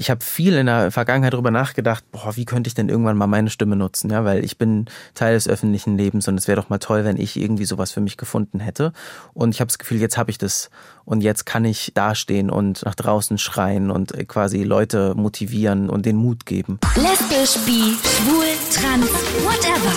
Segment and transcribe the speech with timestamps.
[0.00, 3.26] Ich habe viel in der Vergangenheit darüber nachgedacht, boah, wie könnte ich denn irgendwann mal
[3.26, 6.68] meine Stimme nutzen, ja, weil ich bin Teil des öffentlichen Lebens und es wäre doch
[6.68, 8.92] mal toll, wenn ich irgendwie sowas für mich gefunden hätte.
[9.34, 10.70] Und ich habe das Gefühl, jetzt habe ich das
[11.04, 16.14] und jetzt kann ich dastehen und nach draußen schreien und quasi Leute motivieren und den
[16.14, 16.78] Mut geben.
[16.94, 19.10] Lesbisch, bi, schwul, trans,
[19.42, 19.92] whatever.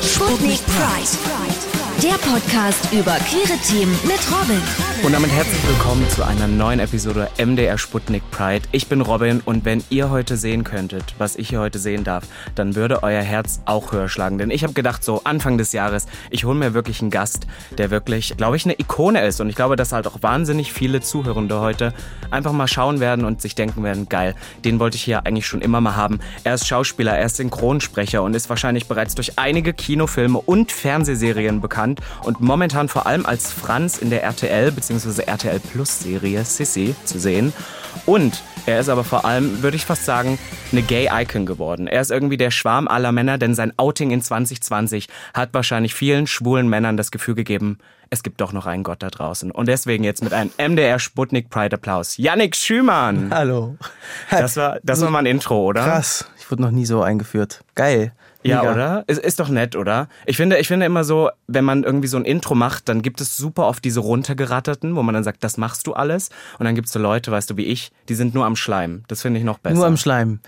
[0.00, 1.53] Sputnik Pride.
[2.02, 4.60] Der Podcast über queere Themen mit Robin.
[5.04, 8.66] Und damit herzlich willkommen zu einer neuen Episode MDR Sputnik Pride.
[8.72, 12.24] Ich bin Robin und wenn ihr heute sehen könntet, was ich hier heute sehen darf,
[12.56, 14.38] dann würde euer Herz auch höher schlagen.
[14.38, 17.46] Denn ich habe gedacht, so Anfang des Jahres, ich hole mir wirklich einen Gast,
[17.78, 19.40] der wirklich, glaube ich, eine Ikone ist.
[19.40, 21.94] Und ich glaube, dass halt auch wahnsinnig viele Zuhörende heute
[22.30, 25.60] einfach mal schauen werden und sich denken werden, geil, den wollte ich hier eigentlich schon
[25.60, 26.18] immer mal haben.
[26.42, 31.60] Er ist Schauspieler, er ist Synchronsprecher und ist wahrscheinlich bereits durch einige Kinofilme und Fernsehserien
[31.60, 35.22] bekannt bekannt und momentan vor allem als Franz in der RTL bzw.
[35.22, 37.52] RTL Plus Serie Sissy zu sehen.
[38.06, 40.38] Und er ist aber vor allem, würde ich fast sagen,
[40.72, 41.86] eine Gay-Icon geworden.
[41.86, 46.26] Er ist irgendwie der Schwarm aller Männer, denn sein Outing in 2020 hat wahrscheinlich vielen
[46.26, 47.78] schwulen Männern das Gefühl gegeben,
[48.10, 49.50] es gibt doch noch einen Gott da draußen.
[49.50, 52.16] Und deswegen jetzt mit einem MDR Sputnik Pride Applaus.
[52.16, 53.30] Yannick Schümann.
[53.32, 53.76] Hallo.
[54.30, 55.84] Das war, das war mal ein Intro, oder?
[55.84, 56.30] Krass.
[56.38, 57.64] Ich wurde noch nie so eingeführt.
[57.74, 58.12] Geil.
[58.46, 58.72] Ja, Mega.
[58.72, 59.04] oder?
[59.06, 60.08] Ist, ist doch nett, oder?
[60.26, 63.20] Ich finde, ich finde immer so, wenn man irgendwie so ein Intro macht, dann gibt
[63.20, 66.28] es super oft diese runtergeratterten, wo man dann sagt, das machst du alles.
[66.58, 69.04] Und dann gibt es so Leute, weißt du, wie ich, die sind nur am Schleim.
[69.08, 69.76] Das finde ich noch besser.
[69.76, 70.40] Nur am Schleim.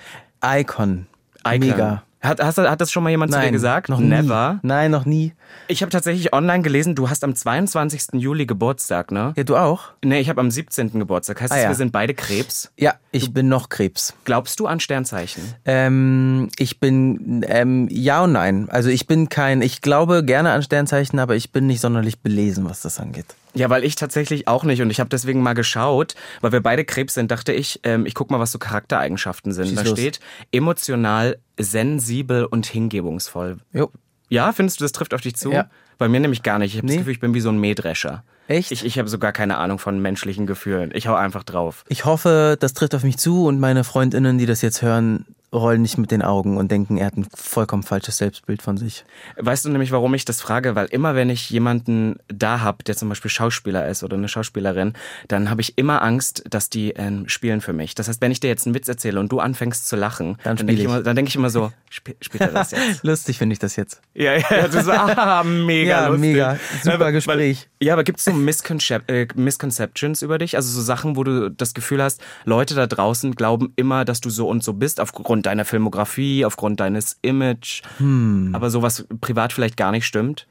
[0.45, 1.07] Icon.
[1.47, 1.59] Icon.
[1.59, 2.03] Mega.
[2.27, 3.89] Hat, hast, hat das schon mal jemand Nein, zu dir gesagt?
[3.89, 4.55] Noch Never.
[4.55, 4.59] Nie.
[4.63, 5.33] Nein, noch nie.
[5.69, 8.09] Ich habe tatsächlich online gelesen, du hast am 22.
[8.15, 9.33] Juli Geburtstag, ne?
[9.37, 9.93] Ja, du auch?
[10.05, 10.99] Nee, ich habe am 17.
[10.99, 11.41] Geburtstag.
[11.41, 11.69] Heißt ah, das, ja.
[11.71, 12.73] wir sind beide Krebs?
[12.77, 14.15] Ja, ich bin noch Krebs.
[14.25, 15.43] Glaubst du an Sternzeichen?
[15.65, 18.69] Ähm, ich bin, ähm, ja und nein.
[18.71, 22.69] Also ich bin kein, ich glaube gerne an Sternzeichen, aber ich bin nicht sonderlich belesen,
[22.69, 23.27] was das angeht.
[23.57, 26.85] Ja, weil ich tatsächlich auch nicht und ich habe deswegen mal geschaut, weil wir beide
[26.85, 29.69] Krebs sind, dachte ich, ähm, ich guck mal, was so Charaktereigenschaften sind.
[29.69, 29.99] Schieß da los.
[29.99, 30.21] steht
[30.53, 33.59] emotional, sensibel und hingebungsvoll.
[33.73, 33.91] Jo.
[34.29, 35.53] Ja, findest du, das trifft auf dich zu?
[35.53, 35.71] Ja.
[35.99, 36.73] Bei mir nämlich gar nicht.
[36.75, 36.95] Ich habe Nee.
[36.95, 38.25] das Gefühl, ich bin wie so ein Mähdrescher.
[38.49, 38.71] Echt?
[38.73, 40.91] Ich, ich habe so gar keine Ahnung von menschlichen Gefühlen.
[40.95, 41.85] Ich hau einfach drauf.
[41.89, 45.83] Ich hoffe, das trifft auf mich zu und meine Freundinnen, die das jetzt hören, rollen
[45.83, 49.05] nicht mit den Augen und denken, er hat ein vollkommen falsches Selbstbild von sich.
[49.37, 50.75] Weißt du nämlich, warum ich das frage?
[50.75, 54.93] Weil immer, wenn ich jemanden da hab, der zum Beispiel Schauspieler ist oder eine Schauspielerin,
[55.29, 57.95] dann habe ich immer Angst, dass die ähm, spielen für mich.
[57.95, 60.57] Das heißt, wenn ich dir jetzt einen Witz erzähle und du anfängst zu lachen, Dann
[60.57, 60.85] denke spiel ich, ich.
[60.87, 63.03] immer, dann denk ich immer so, sp spielt er das jetzt?
[63.03, 64.01] Lustig finde ich das jetzt.
[64.15, 66.21] ja, ja, du so, ah, mega Ja, lustig.
[66.33, 66.59] mega.
[66.83, 67.69] Super Weil- Gespräch.
[67.81, 70.57] Ja, aber gibt es so Misconcep äh, Misconceptions über dich?
[70.57, 74.31] Also so Sachen, wo du das Gefühl hast, Leute da draußen glauben immer, dass du
[74.31, 78.51] so und so bist, aufgrund deiner Filmografie, aufgrund deines Image, Hm.
[78.55, 80.47] aber sowas privat vielleicht gar nicht stimmt?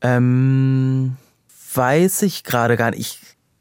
[0.00, 1.16] Ähm,
[1.74, 3.00] weiß ich gerade gar nicht.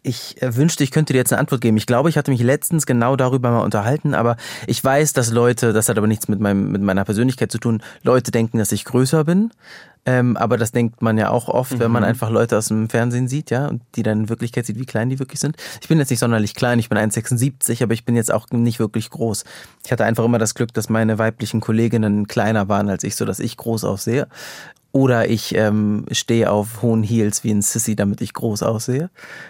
[0.04, 1.78] Ich, ich wünschte, ich könnte dir jetzt eine Antwort geben.
[1.78, 4.38] Ich glaube, ich hatte mich letztens genau darüber mal unterhalten, aber
[4.68, 7.82] ich weiß, dass Leute, das hat aber nichts mit, meinem, mit meiner Persönlichkeit zu tun,
[8.04, 9.52] Leute denken, dass ich größer bin.
[10.06, 13.28] Ähm, aber das denkt man ja auch oft, wenn man einfach Leute aus dem Fernsehen
[13.28, 15.58] sieht, ja, und die dann in Wirklichkeit sieht, wie klein die wirklich sind.
[15.82, 18.80] Ich bin jetzt nicht sonderlich klein, ich bin 1,76, aber ich bin jetzt auch nicht
[18.80, 19.44] wirklich groß.
[19.84, 23.26] Ich hatte einfach immer das Glück, dass meine weiblichen Kolleginnen kleiner waren als ich, so
[23.26, 24.28] dass ich groß aussehe.
[24.92, 29.10] Oder ich ähm, stehe auf hohen Heels wie ein Sissy, damit ich groß aussehe.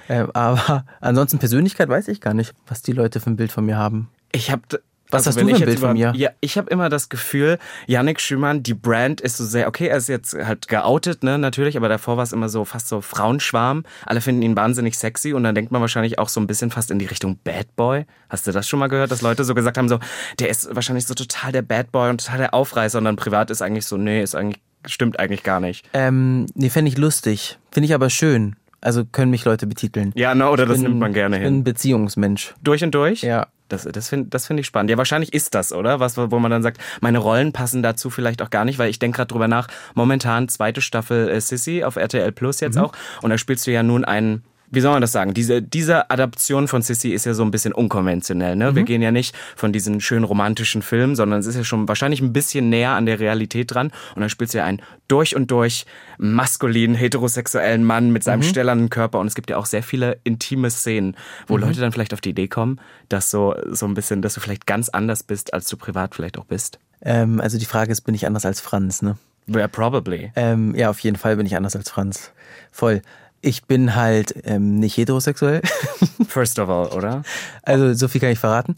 [0.09, 3.65] Ähm, aber ansonsten Persönlichkeit weiß ich gar nicht, was die Leute für ein Bild von
[3.65, 4.09] mir haben.
[4.31, 4.63] Ich habe
[5.11, 6.13] Was hast wenn du ich für ein Bild von mir?
[6.15, 9.97] Ja, ich habe immer das Gefühl, Yannick Schümann, die Brand ist so sehr, okay, er
[9.97, 13.83] ist jetzt halt geoutet, ne, natürlich, aber davor war es immer so fast so Frauenschwarm.
[14.05, 16.89] Alle finden ihn wahnsinnig sexy und dann denkt man wahrscheinlich auch so ein bisschen fast
[16.91, 18.05] in die Richtung Bad Boy.
[18.29, 19.99] Hast du das schon mal gehört, dass Leute so gesagt haben, so,
[20.39, 23.51] der ist wahrscheinlich so total der Bad Boy und total der Aufreißer und dann privat
[23.51, 25.87] ist eigentlich so, nee, ist eigentlich, stimmt eigentlich gar nicht.
[25.93, 27.57] Ähm, nee, fände ich lustig.
[27.71, 28.55] Finde ich aber schön.
[28.81, 30.11] Also können mich Leute betiteln.
[30.15, 31.59] Ja, ne, oder das bin- nimmt man gerne Ich bin hin.
[31.61, 32.53] ein Beziehungsmensch.
[32.61, 33.21] Durch und durch?
[33.21, 33.47] Ja.
[33.67, 34.91] Das, das finde das find ich spannend.
[34.91, 35.99] Ja, wahrscheinlich ist das, oder?
[35.99, 38.99] Was, wo man dann sagt, meine Rollen passen dazu vielleicht auch gar nicht, weil ich
[38.99, 39.67] denke gerade drüber nach.
[39.95, 42.93] Momentan zweite Staffel äh, Sissy auf RTL Plus jetzt auch.
[43.21, 44.43] Und da spielst du ja nun einen,
[44.75, 45.33] wie soll man das sagen?
[45.33, 48.55] Diese, diese Adaption von Sissy ist ja so ein bisschen unkonventionell.
[48.55, 48.75] Ne?
[48.75, 52.21] Wir gehen ja nicht von diesen schönen romantischen Filmen, sondern es ist ja schon wahrscheinlich
[52.21, 53.91] ein bisschen näher an der Realität dran.
[54.15, 55.85] Und dann spielst du ja einen durch und durch
[56.17, 59.19] maskulinen, heterosexuellen Mann mit seinem stellernen Körper.
[59.19, 61.15] Und es gibt ja auch sehr viele intime Szenen,
[61.47, 62.79] wo Leute dann vielleicht auf die Idee kommen,
[63.09, 66.37] dass so, so ein bisschen, dass du vielleicht ganz anders bist, als du privat vielleicht
[66.37, 66.79] auch bist.
[67.01, 69.17] Ähm, also die Frage ist, bin ich anders als Franz, ne?
[69.47, 70.31] Yeah, probably.
[70.35, 72.31] Ähm, ja, auf jeden Fall bin ich anders als Franz.
[72.71, 73.01] Voll.
[73.45, 75.61] Ich bin halt ähm, nicht heterosexuell.
[76.27, 77.21] First of all, oder?
[77.61, 78.73] Also so viel kann ich verraten.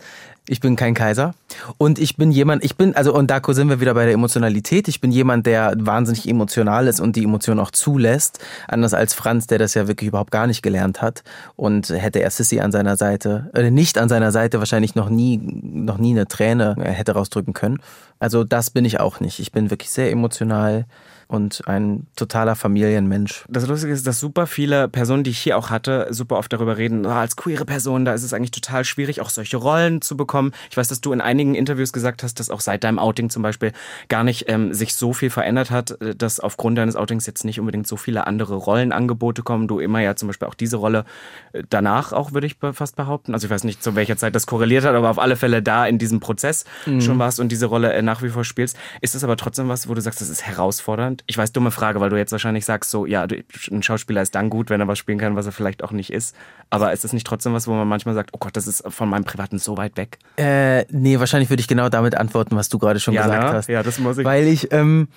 [0.50, 1.36] Ich bin kein Kaiser.
[1.78, 4.90] Und ich bin jemand, ich bin, also und da sind wir wieder bei der Emotionalität.
[4.90, 8.40] Ich bin jemand, der wahnsinnig emotional ist und die Emotionen auch zulässt.
[8.68, 11.24] Anders als Franz, der das ja wirklich überhaupt gar nicht gelernt hat.
[11.56, 15.40] Und hätte er Sissy an seiner Seite, äh, nicht an seiner Seite, wahrscheinlich noch nie,
[15.42, 17.80] noch nie eine Träne hätte rausdrücken können.
[18.20, 19.40] Also das bin ich auch nicht.
[19.40, 20.86] Ich bin wirklich sehr emotional
[21.28, 23.46] und ein totaler Familienmensch.
[23.50, 26.78] Das Lustige ist, dass super viele Personen, die ich hier auch hatte, super oft darüber
[26.78, 30.16] reden, oh, als queere Person, da ist es eigentlich total schwierig, auch solche Rollen zu
[30.16, 30.52] bekommen.
[30.70, 33.44] Ich weiß, dass du in einigen Interviews gesagt hast, dass auch seit deinem Outing zum
[33.44, 33.74] Beispiel
[34.08, 37.60] gar nicht ähm, sich so viel verändert hat, äh, dass aufgrund deines Outings jetzt nicht
[37.60, 39.68] unbedingt so viele andere Rollenangebote kommen.
[39.68, 41.06] Du immer ja zum Beispiel auch diese Rolle
[41.52, 43.34] äh, danach auch, würde ich fast behaupten.
[43.34, 45.86] Also ich weiß nicht, zu welcher Zeit das korreliert hat, aber auf alle Fälle da
[45.86, 47.02] in diesem Prozess mhm.
[47.02, 48.78] schon warst und diese Rolle äh, nach wie vor spielst.
[49.02, 51.17] Ist es aber trotzdem was, wo du sagst, das ist herausfordernd?
[51.18, 51.24] Spannend.
[51.28, 53.26] Ich weiß, dumme Frage, weil du jetzt wahrscheinlich sagst, so, ja,
[53.72, 56.12] ein Schauspieler ist dann gut, wenn er was spielen kann, was er vielleicht auch nicht
[56.12, 56.36] ist.
[56.70, 59.10] Aber ist es nicht trotzdem was, wo man manchmal sagt, oh Gott, das ist von
[59.10, 60.20] meinem Privaten so weit weg?
[60.38, 63.54] Äh, nee, wahrscheinlich würde ich genau damit antworten, was du gerade schon ja, gesagt na?
[63.54, 63.70] hast.
[63.70, 64.26] Ja, das muss ich.
[64.26, 65.08] Weil ich, ähm,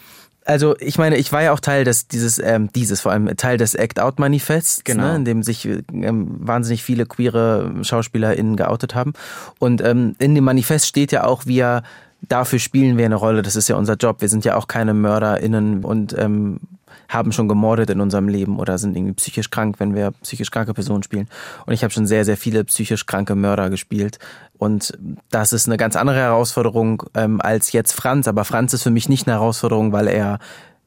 [0.44, 3.58] also ich meine, ich war ja auch Teil des dieses ähm, dieses vor allem Teil
[3.58, 5.04] des Act Out Manifests, ne, genau.
[5.08, 9.12] ne, in dem sich ähm, wahnsinnig viele queere SchauspielerInnen geoutet haben.
[9.58, 11.82] Und ähm, in dem Manifest steht ja auch, wir
[12.22, 13.42] dafür spielen wir eine Rolle.
[13.42, 14.20] Das ist ja unser Job.
[14.20, 16.60] Wir sind ja auch keine MörderInnen und ähm,
[17.08, 20.74] haben schon gemordet in unserem Leben oder sind irgendwie psychisch krank, wenn wir psychisch kranke
[20.74, 21.28] Personen spielen.
[21.66, 24.18] Und ich habe schon sehr, sehr viele psychisch kranke Mörder gespielt.
[24.58, 24.96] Und
[25.30, 28.28] das ist eine ganz andere Herausforderung ähm, als jetzt Franz.
[28.28, 30.38] Aber Franz ist für mich nicht eine Herausforderung, weil er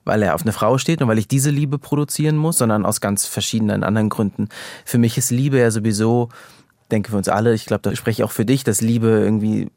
[0.05, 2.99] weil er auf eine Frau steht und weil ich diese Liebe produzieren muss, sondern aus
[2.99, 4.49] ganz verschiedenen anderen Gründen.
[4.83, 6.27] Für mich ist Liebe ja sowieso,
[6.93, 9.69] denke für uns alle, ich glaube, da spreche ich auch für dich, dass Liebe irgendwie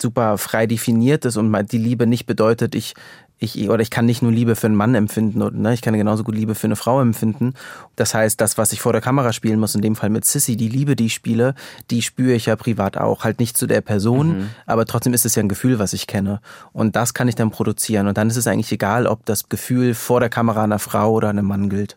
[0.00, 2.94] super frei definiert ist und die Liebe nicht bedeutet, ich,
[3.38, 5.94] ich, oder ich kann nicht nur Liebe für einen Mann empfinden, oder, ne, ich kann
[5.94, 7.54] genauso gut Liebe für eine Frau empfinden.
[7.96, 10.56] Das heißt, das, was ich vor der Kamera spielen muss, in dem Fall mit Sissy,
[10.56, 11.54] die Liebe, die ich spiele,
[11.90, 13.24] die spüre ich ja privat auch.
[13.24, 14.50] Halt nicht zu der Person, mhm.
[14.66, 16.40] aber trotzdem ist es ja ein Gefühl, was ich kenne.
[16.72, 18.06] Und das kann ich dann produzieren.
[18.06, 21.30] Und dann ist es eigentlich egal, ob das Gefühl vor der Kamera einer Frau oder
[21.30, 21.96] einem Mann gilt.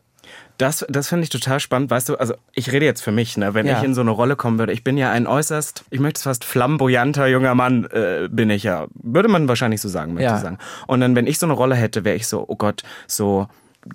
[0.58, 1.92] Das, das finde ich total spannend.
[1.92, 3.54] Weißt du, also ich rede jetzt für mich, ne?
[3.54, 3.78] wenn ja.
[3.78, 4.74] ich in so eine Rolle kommen würde.
[4.74, 8.64] Ich bin ja ein äußerst, ich möchte es fast flamboyanter junger Mann, äh, bin ich
[8.64, 8.88] ja.
[8.96, 10.38] Würde man wahrscheinlich so sagen, möchte ja.
[10.38, 10.58] ich sagen.
[10.88, 13.48] Und dann, wenn ich so eine Rolle hätte, wäre ich so, oh Gott, so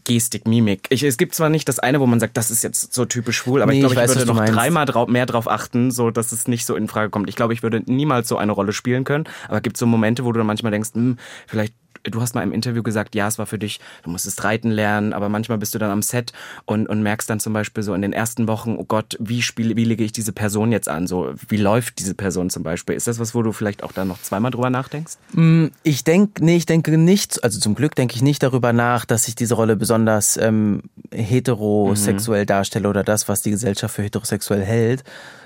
[0.04, 0.86] Gestik, Mimik.
[0.90, 3.36] Ich, es gibt zwar nicht das eine, wo man sagt, das ist jetzt so typisch
[3.36, 6.10] schwul, aber nee, ich glaube, ich, ich, würde noch dreimal drauf, mehr drauf achten, so
[6.10, 7.28] dass es nicht so in Frage kommt.
[7.28, 10.24] Ich glaube, ich würde niemals so eine Rolle spielen können, aber es gibt so Momente,
[10.24, 13.38] wo du dann manchmal denkst, hm, vielleicht du hast mal im Interview gesagt, ja, es
[13.38, 16.32] war für dich, du musstest reiten lernen, aber manchmal bist du dann am Set
[16.64, 19.76] und, und merkst dann zum Beispiel so in den ersten Wochen, oh Gott, wie spiele,
[19.76, 21.06] wie lege ich diese Person jetzt an?
[21.06, 22.96] So, wie läuft diese Person zum Beispiel?
[22.96, 25.14] Ist das was, wo du vielleicht auch da noch zweimal drüber nachdenkst?
[25.32, 29.04] Mm, ich denke, nee, ich denke nicht, also zum Glück denke ich nicht darüber nach,
[29.04, 32.46] dass ich diese Rolle besonders ähm, heterosexuell mhm.
[32.46, 35.04] darstelle oder das, was die Gesellschaft für heterosexuell hält.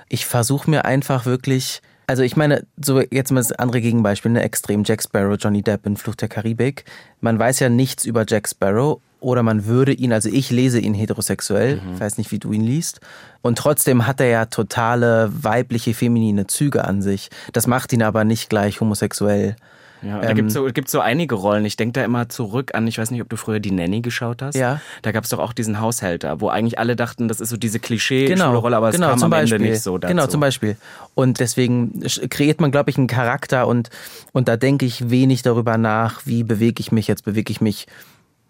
[0.09, 4.43] Ich versuche mir einfach wirklich also ich meine, so jetzt mal das andere Gegenbeispiel, ne?
[4.43, 6.85] Extrem Jack Sparrow, Johnny Depp in Flucht der Karibik.
[7.21, 10.95] Man weiß ja nichts über Jack Sparrow oder man würde ihn, also ich lese ihn
[10.95, 11.95] heterosexuell, mhm.
[11.95, 13.01] ich weiß nicht, wie du ihn liest.
[13.43, 17.31] Und trotzdem hat er ja totale weibliche, feminine Züge an sich.
[17.53, 19.57] Das macht ihn aber nicht gleich homosexuell.
[20.03, 21.65] Ja, da ähm, gibt es so, gibt's so einige Rollen.
[21.65, 24.43] Ich denke da immer zurück an, ich weiß nicht, ob du früher die Nanny geschaut
[24.43, 24.55] hast.
[24.55, 24.81] Ja.
[25.03, 27.81] Da gab es doch auch diesen Haushälter, wo eigentlich alle dachten, das ist so diese
[27.81, 29.57] klischee genau, Rolle, aber es genau, kam am Beispiel.
[29.57, 30.13] Ende nicht so dazu.
[30.13, 30.77] Genau, zum Beispiel.
[31.15, 33.91] Und deswegen kreiert man, glaube ich, einen Charakter und,
[34.33, 37.87] und da denke ich wenig darüber nach, wie bewege ich mich jetzt, bewege ich mich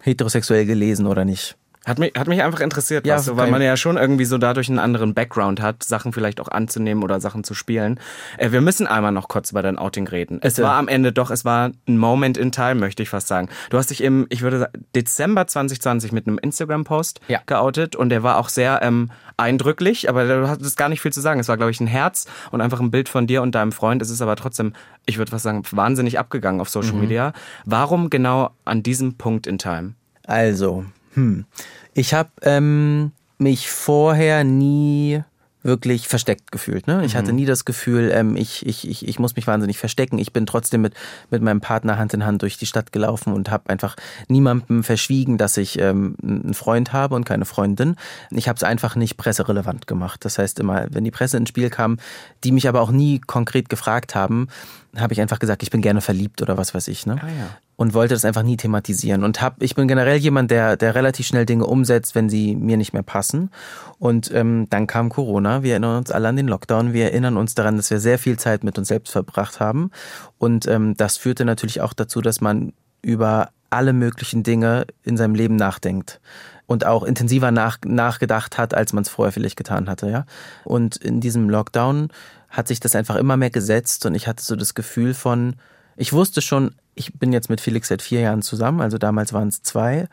[0.00, 1.56] heterosexuell gelesen oder nicht.
[1.86, 4.38] Hat mich, hat mich einfach interessiert, ja, weißt du, weil man ja schon irgendwie so
[4.38, 8.00] dadurch einen anderen Background hat, Sachen vielleicht auch anzunehmen oder Sachen zu spielen.
[8.38, 10.40] Äh, wir müssen einmal noch kurz über dein Outing reden.
[10.42, 13.48] Es war am Ende doch, es war ein Moment in Time, möchte ich fast sagen.
[13.70, 17.40] Du hast dich im, ich würde sagen, Dezember 2020 mit einem Instagram-Post ja.
[17.46, 21.20] geoutet und der war auch sehr ähm, eindrücklich, aber du hattest gar nicht viel zu
[21.20, 21.38] sagen.
[21.38, 24.02] Es war, glaube ich, ein Herz und einfach ein Bild von dir und deinem Freund.
[24.02, 24.72] Es ist aber trotzdem,
[25.04, 27.00] ich würde fast sagen, wahnsinnig abgegangen auf Social mhm.
[27.02, 27.32] Media.
[27.64, 29.94] Warum genau an diesem Punkt in Time?
[30.26, 30.84] Also,
[31.16, 31.46] hm.
[31.94, 35.22] Ich habe ähm, mich vorher nie
[35.62, 36.86] wirklich versteckt gefühlt.
[36.86, 37.04] Ne?
[37.04, 37.18] Ich mhm.
[37.18, 40.18] hatte nie das Gefühl, ähm, ich, ich, ich, ich muss mich wahnsinnig verstecken.
[40.18, 40.94] Ich bin trotzdem mit,
[41.30, 43.96] mit meinem Partner Hand in Hand durch die Stadt gelaufen und habe einfach
[44.28, 47.96] niemandem verschwiegen, dass ich ähm, einen Freund habe und keine Freundin.
[48.30, 50.24] Ich habe es einfach nicht presserelevant gemacht.
[50.24, 51.98] Das heißt immer, wenn die Presse ins Spiel kam,
[52.44, 54.48] die mich aber auch nie konkret gefragt haben,
[54.96, 57.06] habe ich einfach gesagt, ich bin gerne verliebt oder was weiß ich.
[57.06, 57.18] Ne?
[57.20, 57.48] Ah, ja.
[57.76, 59.22] Und wollte das einfach nie thematisieren.
[59.22, 62.78] Und hab, ich bin generell jemand, der, der relativ schnell Dinge umsetzt, wenn sie mir
[62.78, 63.50] nicht mehr passen.
[63.98, 65.62] Und ähm, dann kam Corona.
[65.62, 66.94] Wir erinnern uns alle an den Lockdown.
[66.94, 69.90] Wir erinnern uns daran, dass wir sehr viel Zeit mit uns selbst verbracht haben.
[70.38, 75.34] Und ähm, das führte natürlich auch dazu, dass man über alle möglichen Dinge in seinem
[75.34, 76.20] Leben nachdenkt
[76.66, 80.26] und auch intensiver nach, nachgedacht hat, als man es vorher vielleicht getan hatte, ja.
[80.64, 82.08] Und in diesem Lockdown
[82.48, 85.56] hat sich das einfach immer mehr gesetzt und ich hatte so das Gefühl von,
[85.96, 89.48] ich wusste schon, ich bin jetzt mit Felix seit vier Jahren zusammen, also damals waren
[89.48, 90.08] es zwei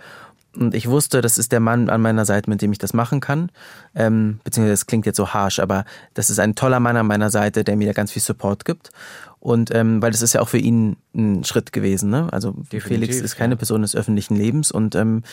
[0.55, 3.19] und ich wusste, das ist der Mann an meiner Seite, mit dem ich das machen
[3.19, 3.49] kann.
[3.95, 7.31] Ähm, beziehungsweise das klingt jetzt so harsh, aber das ist ein toller Mann an meiner
[7.31, 8.91] Seite, der mir ganz viel Support gibt.
[9.39, 12.09] Und ähm, weil das ist ja auch für ihn ein Schritt gewesen.
[12.09, 12.29] Ne?
[12.31, 13.57] Also Definitiv, Felix ist keine ja.
[13.57, 15.23] Person des öffentlichen Lebens und ähm,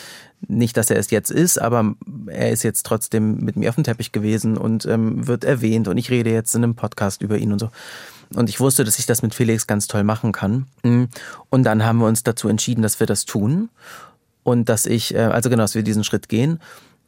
[0.47, 3.85] nicht, dass er es jetzt ist, aber er ist jetzt trotzdem mit mir auf dem
[3.85, 7.53] Teppich gewesen und ähm, wird erwähnt und ich rede jetzt in einem Podcast über ihn
[7.53, 7.69] und so.
[8.35, 10.67] Und ich wusste, dass ich das mit Felix ganz toll machen kann.
[11.49, 13.69] Und dann haben wir uns dazu entschieden, dass wir das tun
[14.43, 16.59] und dass ich, äh, also genau, dass wir diesen Schritt gehen.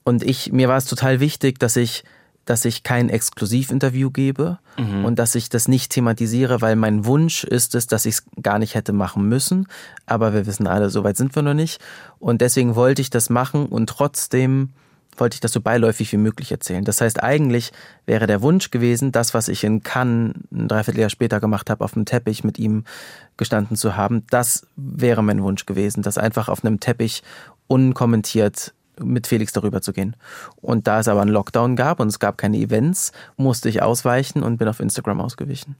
[0.04, 2.04] Und ich, mir war es total wichtig, dass ich,
[2.46, 5.06] dass ich kein Exklusivinterview gebe mhm.
[5.06, 8.60] und dass ich das nicht thematisiere, weil mein Wunsch ist es, dass ich es gar
[8.60, 9.68] nicht hätte machen müssen.
[10.06, 11.80] Aber wir wissen alle, so weit sind wir noch nicht.
[12.20, 14.72] Und deswegen wollte ich das machen und trotzdem
[15.20, 16.84] wollte ich das so beiläufig wie möglich erzählen.
[16.84, 17.72] Das heißt, eigentlich
[18.06, 21.94] wäre der Wunsch gewesen, das, was ich in Cannes ein Dreivierteljahr später gemacht habe, auf
[21.94, 22.84] dem Teppich mit ihm
[23.38, 27.24] gestanden zu haben, das wäre mein Wunsch gewesen, das einfach auf einem Teppich
[27.68, 30.16] unkommentiert mit Felix darüber zu gehen.
[30.62, 34.44] Und da es aber einen Lockdown gab und es gab keine Events, musste ich ausweichen
[34.44, 35.76] und bin auf Instagram ausgewichen.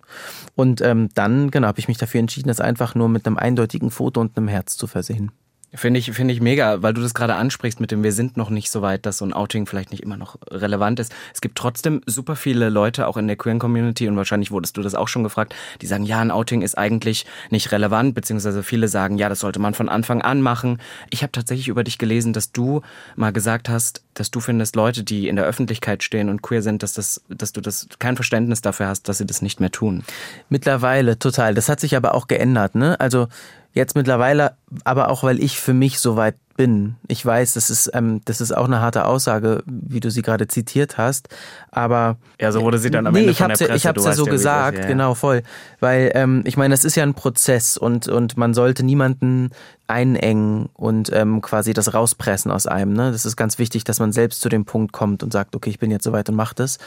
[0.56, 3.92] Und ähm, dann, genau, habe ich mich dafür entschieden, das einfach nur mit einem eindeutigen
[3.92, 5.32] Foto und einem Herz zu versehen.
[5.76, 8.52] Finde ich, finde ich mega, weil du das gerade ansprichst mit dem, wir sind noch
[8.52, 11.12] nicht so weit, dass so ein Outing vielleicht nicht immer noch relevant ist.
[11.34, 14.84] Es gibt trotzdem super viele Leute, auch in der queeren Community, und wahrscheinlich wurdest du
[14.84, 18.88] das auch schon gefragt, die sagen, ja, ein Outing ist eigentlich nicht relevant, beziehungsweise viele
[18.88, 20.80] sagen, ja, das sollte man von Anfang an machen.
[21.10, 22.82] Ich habe tatsächlich über dich gelesen, dass du
[23.16, 26.84] mal gesagt hast, dass du findest, Leute, die in der Öffentlichkeit stehen und queer sind,
[26.84, 30.04] dass das, dass du das kein Verständnis dafür hast, dass sie das nicht mehr tun.
[30.50, 31.56] Mittlerweile, total.
[31.56, 33.00] Das hat sich aber auch geändert, ne?
[33.00, 33.28] Also,
[33.74, 36.96] Jetzt mittlerweile, aber auch weil ich für mich so weit bin.
[37.08, 40.48] Ich weiß, das ist, ähm, das ist auch eine harte Aussage, wie du sie gerade
[40.48, 41.30] zitiert hast.
[41.72, 43.74] Aber ja, so wurde sie dann am nee, Ende ich von der Presse.
[43.74, 44.88] Ich habe es ja so gesagt, ja, ja.
[44.88, 45.42] genau voll,
[45.80, 49.50] weil ähm, ich meine, das ist ja ein Prozess und und man sollte niemanden
[49.88, 52.94] einengen und ähm, quasi das rauspressen aus einem.
[52.94, 53.12] Ne?
[53.12, 55.80] Das ist ganz wichtig, dass man selbst zu dem Punkt kommt und sagt, okay, ich
[55.80, 56.78] bin jetzt soweit und mach das.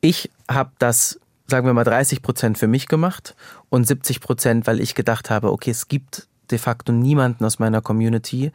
[0.00, 3.36] Ich habe das sagen wir mal 30 Prozent für mich gemacht
[3.68, 7.80] und 70 Prozent, weil ich gedacht habe, okay, es gibt de facto niemanden aus meiner
[7.80, 8.52] Community,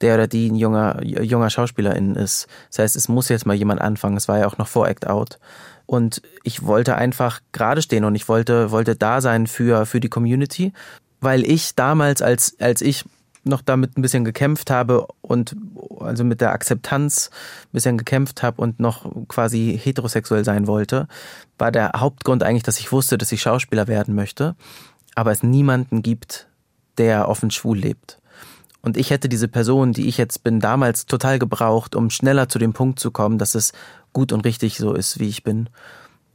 [0.00, 2.46] der oder die ein junger, junger Schauspielerin ist.
[2.70, 4.16] Das heißt, es muss jetzt mal jemand anfangen.
[4.16, 5.38] Es war ja auch noch vor Act Out.
[5.86, 10.08] Und ich wollte einfach gerade stehen und ich wollte, wollte da sein für, für die
[10.08, 10.72] Community,
[11.20, 13.04] weil ich damals, als, als ich
[13.44, 15.56] noch damit ein bisschen gekämpft habe und
[16.00, 17.30] also mit der Akzeptanz
[17.66, 21.06] ein bisschen gekämpft habe und noch quasi heterosexuell sein wollte,
[21.56, 24.56] war der Hauptgrund eigentlich, dass ich wusste, dass ich Schauspieler werden möchte,
[25.14, 26.48] aber es niemanden gibt,
[26.98, 28.18] der offen schwul lebt.
[28.82, 32.58] Und ich hätte diese Person, die ich jetzt bin, damals total gebraucht, um schneller zu
[32.58, 33.72] dem Punkt zu kommen, dass es
[34.12, 35.68] gut und richtig so ist, wie ich bin.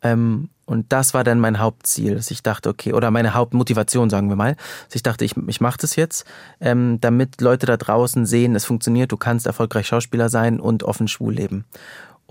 [0.01, 4.29] Ähm, und das war dann mein Hauptziel, dass ich dachte, okay, oder meine Hauptmotivation, sagen
[4.29, 4.55] wir mal,
[4.87, 6.25] dass ich dachte, ich, ich mache das jetzt,
[6.59, 11.07] ähm, damit Leute da draußen sehen, es funktioniert, du kannst erfolgreich Schauspieler sein und offen
[11.07, 11.65] schwul leben.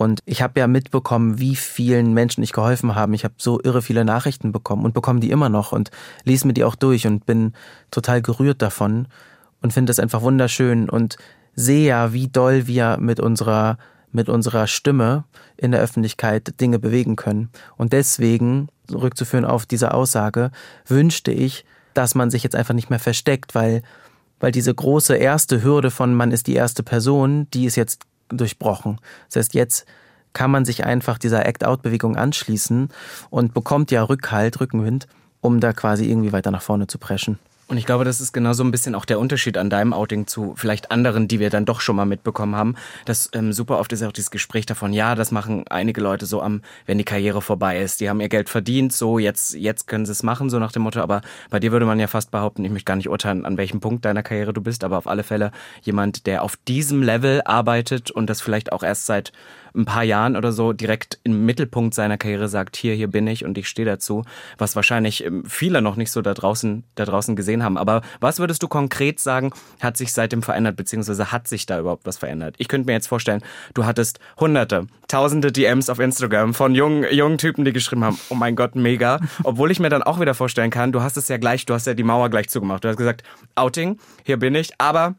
[0.00, 3.14] Und ich habe ja mitbekommen, wie vielen Menschen ich geholfen habe.
[3.14, 5.90] Ich habe so irre viele Nachrichten bekommen und bekomme die immer noch und
[6.24, 7.52] lese mir die auch durch und bin
[7.90, 9.08] total gerührt davon
[9.60, 11.18] und finde das einfach wunderschön und
[11.54, 13.76] sehe ja, wie doll wir mit unserer
[14.10, 15.24] mit unserer Stimme
[15.58, 17.50] in der Öffentlichkeit Dinge bewegen können.
[17.76, 20.50] Und deswegen, zurückzuführen auf diese Aussage,
[20.86, 23.82] wünschte ich, dass man sich jetzt einfach nicht mehr versteckt, weil,
[24.40, 28.98] weil diese große erste Hürde von man ist die erste Person, die ist jetzt durchbrochen.
[29.28, 29.86] Das heißt, jetzt
[30.32, 32.88] kann man sich einfach dieser Act-Out-Bewegung anschließen
[33.30, 35.08] und bekommt ja Rückhalt, Rückenwind,
[35.40, 37.38] um da quasi irgendwie weiter nach vorne zu preschen.
[37.70, 40.26] Und ich glaube, das ist genau so ein bisschen auch der Unterschied an deinem Outing
[40.26, 42.74] zu vielleicht anderen, die wir dann doch schon mal mitbekommen haben.
[43.04, 46.42] Das ähm, super oft ist auch dieses Gespräch davon, ja, das machen einige Leute so
[46.42, 48.00] am, wenn die Karriere vorbei ist.
[48.00, 50.82] Die haben ihr Geld verdient, so jetzt, jetzt können sie es machen, so nach dem
[50.82, 51.00] Motto.
[51.00, 53.78] Aber bei dir würde man ja fast behaupten, ich möchte gar nicht urteilen, an welchem
[53.78, 58.10] Punkt deiner Karriere du bist, aber auf alle Fälle jemand, der auf diesem Level arbeitet
[58.10, 59.30] und das vielleicht auch erst seit
[59.74, 63.44] ein paar Jahren oder so direkt im Mittelpunkt seiner Karriere sagt, hier, hier bin ich
[63.44, 64.24] und ich stehe dazu,
[64.58, 67.78] was wahrscheinlich ähm, viele noch nicht so da draußen, da draußen gesehen haben.
[67.78, 72.06] Aber was würdest du konkret sagen, hat sich seitdem verändert, beziehungsweise hat sich da überhaupt
[72.06, 72.54] was verändert?
[72.58, 73.42] Ich könnte mir jetzt vorstellen,
[73.74, 78.34] du hattest hunderte, tausende DMs auf Instagram von jungen, jungen Typen, die geschrieben haben, oh
[78.34, 79.20] mein Gott, mega.
[79.44, 81.86] Obwohl ich mir dann auch wieder vorstellen kann, du hast es ja gleich, du hast
[81.86, 82.84] ja die Mauer gleich zugemacht.
[82.84, 83.22] Du hast gesagt,
[83.54, 85.14] Outing, hier bin ich, aber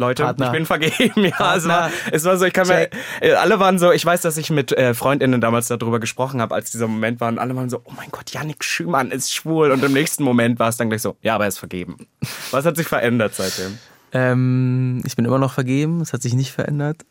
[0.00, 0.46] Leute, Partner.
[0.46, 1.24] ich bin vergeben.
[1.38, 2.94] Ja, es war, es war so, ich kann Check.
[3.20, 6.40] mir, äh, alle waren so, ich weiß, dass ich mit äh, Freundinnen damals darüber gesprochen
[6.40, 9.34] habe, als dieser Moment war und alle waren so, oh mein Gott, Janik Schümann ist
[9.34, 12.06] schwul und im nächsten Moment war es dann gleich so, ja, aber er ist vergeben.
[12.52, 13.78] Was hat sich verändert seitdem?
[14.12, 17.04] Ähm, ich bin immer noch vergeben, es hat sich nicht verändert.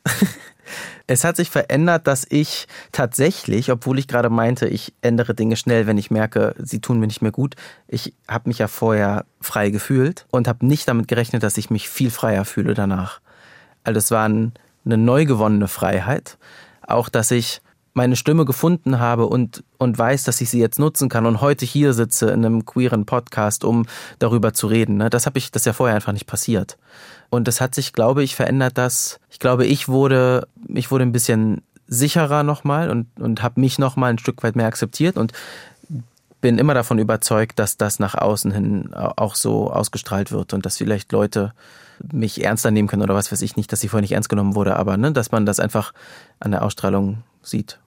[1.07, 5.87] es hat sich verändert, dass ich tatsächlich, obwohl ich gerade meinte, ich ändere Dinge schnell,
[5.87, 7.55] wenn ich merke, sie tun mir nicht mehr gut,
[7.87, 11.89] ich habe mich ja vorher frei gefühlt und habe nicht damit gerechnet, dass ich mich
[11.89, 13.19] viel freier fühle danach.
[13.83, 14.51] Also es war eine
[14.85, 16.37] neu gewonnene Freiheit.
[16.81, 17.61] Auch, dass ich
[17.97, 21.65] meine Stimme gefunden habe und, und weiß, dass ich sie jetzt nutzen kann und heute
[21.65, 23.85] hier sitze in einem queeren Podcast, um
[24.19, 24.97] darüber zu reden.
[24.97, 25.09] Ne?
[25.09, 26.77] Das habe ich, das ist ja vorher einfach nicht passiert.
[27.29, 31.11] Und das hat sich, glaube ich, verändert, dass ich glaube, ich wurde, ich wurde ein
[31.11, 35.33] bisschen sicherer nochmal und, und habe mich nochmal ein Stück weit mehr akzeptiert und
[36.39, 40.77] bin immer davon überzeugt, dass das nach außen hin auch so ausgestrahlt wird und dass
[40.77, 41.51] vielleicht Leute
[42.13, 44.53] mich ernster nehmen können oder was weiß ich nicht, dass sie vorher nicht ernst genommen
[44.53, 45.93] wurde, aber ne, dass man das einfach
[46.39, 47.79] an der Ausstrahlung sieht.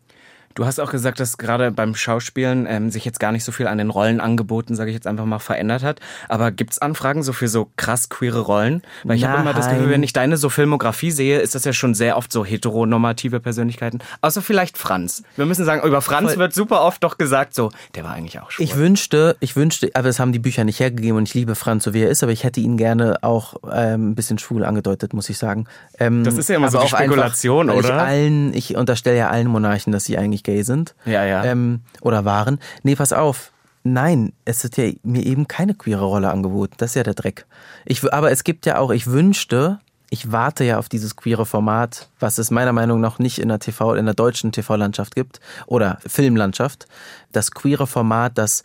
[0.55, 3.69] Du hast auch gesagt, dass gerade beim Schauspielen ähm, sich jetzt gar nicht so viel
[3.69, 6.01] an den Rollenangeboten, sage ich jetzt einfach mal, verändert hat.
[6.29, 8.83] Aber gibt's Anfragen so für so krass queere Rollen?
[9.05, 11.73] Weil ich habe immer das Gefühl, wenn ich deine so Filmografie sehe, ist das ja
[11.73, 14.01] schon sehr oft so heteronormative Persönlichkeiten.
[14.23, 15.23] Außer vielleicht Franz.
[15.37, 16.39] Wir müssen sagen, über Franz Voll.
[16.39, 18.65] wird super oft doch gesagt so, der war eigentlich auch schwul.
[18.65, 21.85] Ich wünschte, ich wünschte, aber es haben die Bücher nicht hergegeben und ich liebe Franz
[21.85, 25.15] so wie er ist, aber ich hätte ihn gerne auch ähm, ein bisschen schwul angedeutet,
[25.15, 25.67] muss ich sagen.
[25.99, 27.97] Ähm, das ist ja immer so die Spekulation, einfach, oder?
[27.97, 30.95] Ich, allen, ich unterstelle ja allen Monarchen, dass sie eigentlich nicht gay sind.
[31.05, 31.45] Ja, ja.
[31.45, 32.59] Ähm, oder waren.
[32.83, 33.53] Nee, pass auf.
[33.83, 36.75] Nein, es wird ja mir eben keine queere Rolle angeboten.
[36.79, 37.47] Das ist ja der Dreck.
[37.87, 39.79] Ich, aber es gibt ja auch, ich wünschte,
[40.11, 43.59] ich warte ja auf dieses queere Format, was es meiner Meinung nach nicht in der
[43.59, 46.87] TV, in der deutschen TV-Landschaft gibt oder Filmlandschaft.
[47.33, 48.65] Das queere Format, das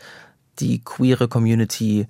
[0.59, 2.07] die queere Community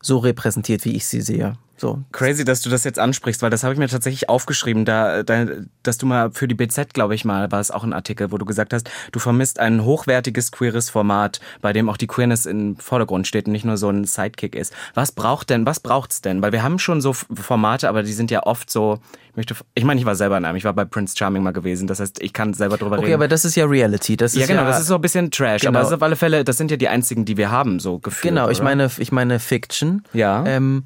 [0.00, 1.54] so repräsentiert, wie ich sie sehe.
[1.76, 2.02] So.
[2.12, 5.46] Crazy, dass du das jetzt ansprichst, weil das habe ich mir tatsächlich aufgeschrieben, da, da,
[5.82, 8.38] dass du mal für die BZ, glaube ich mal, war es auch ein Artikel, wo
[8.38, 12.76] du gesagt hast, du vermisst ein hochwertiges queeres Format, bei dem auch die Queerness im
[12.76, 14.72] Vordergrund steht und nicht nur so ein Sidekick ist.
[14.94, 16.40] Was braucht denn, was braucht's denn?
[16.40, 18.98] Weil wir haben schon so Formate, aber die sind ja oft so,
[19.30, 21.52] ich möchte, ich meine, ich war selber in einem, ich war bei Prince Charming mal
[21.52, 23.06] gewesen, das heißt, ich kann selber drüber okay, reden.
[23.06, 25.00] Okay, aber das ist ja Reality, das ist ja genau, ja, das ist so ein
[25.02, 25.70] bisschen Trash, genau.
[25.70, 27.98] aber das ist auf alle Fälle, das sind ja die einzigen, die wir haben, so
[27.98, 28.34] gefühlt.
[28.34, 28.64] Genau, ich oder?
[28.64, 30.04] meine, ich meine Fiction.
[30.14, 30.42] Ja.
[30.46, 30.84] Ähm,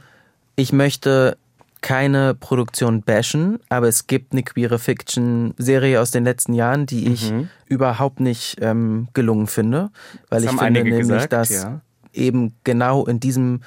[0.57, 1.37] ich möchte
[1.81, 7.31] keine Produktion bashen, aber es gibt eine queere Fiction-Serie aus den letzten Jahren, die ich
[7.31, 7.49] mhm.
[7.67, 9.91] überhaupt nicht ähm, gelungen finde,
[10.29, 11.81] weil das ich finde nämlich, gesagt, dass ja.
[12.13, 13.63] eben genau in diesem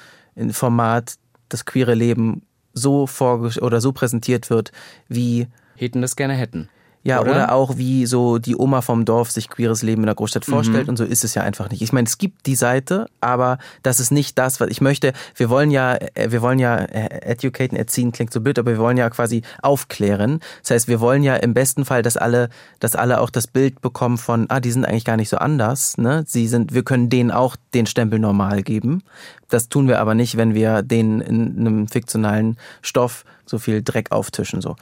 [0.50, 1.16] Format
[1.48, 4.72] das queere Leben so vorgestellt oder so präsentiert wird,
[5.08, 6.68] wie hätten das gerne hätten.
[7.04, 7.30] Ja, oder?
[7.30, 7.52] oder?
[7.52, 10.90] auch wie so die Oma vom Dorf sich queeres Leben in der Großstadt vorstellt mhm.
[10.90, 11.82] und so ist es ja einfach nicht.
[11.82, 15.12] Ich meine, es gibt die Seite, aber das ist nicht das, was ich möchte.
[15.36, 18.78] Wir wollen ja, äh, wir wollen ja äh, educaten, erziehen klingt so blöd, aber wir
[18.78, 20.40] wollen ja quasi aufklären.
[20.62, 22.48] Das heißt, wir wollen ja im besten Fall, dass alle,
[22.80, 25.98] dass alle auch das Bild bekommen von, ah, die sind eigentlich gar nicht so anders,
[25.98, 26.24] ne?
[26.26, 29.02] Sie sind, wir können denen auch den Stempel normal geben.
[29.50, 34.10] Das tun wir aber nicht, wenn wir denen in einem fiktionalen Stoff so viel Dreck
[34.10, 34.76] auftischen, so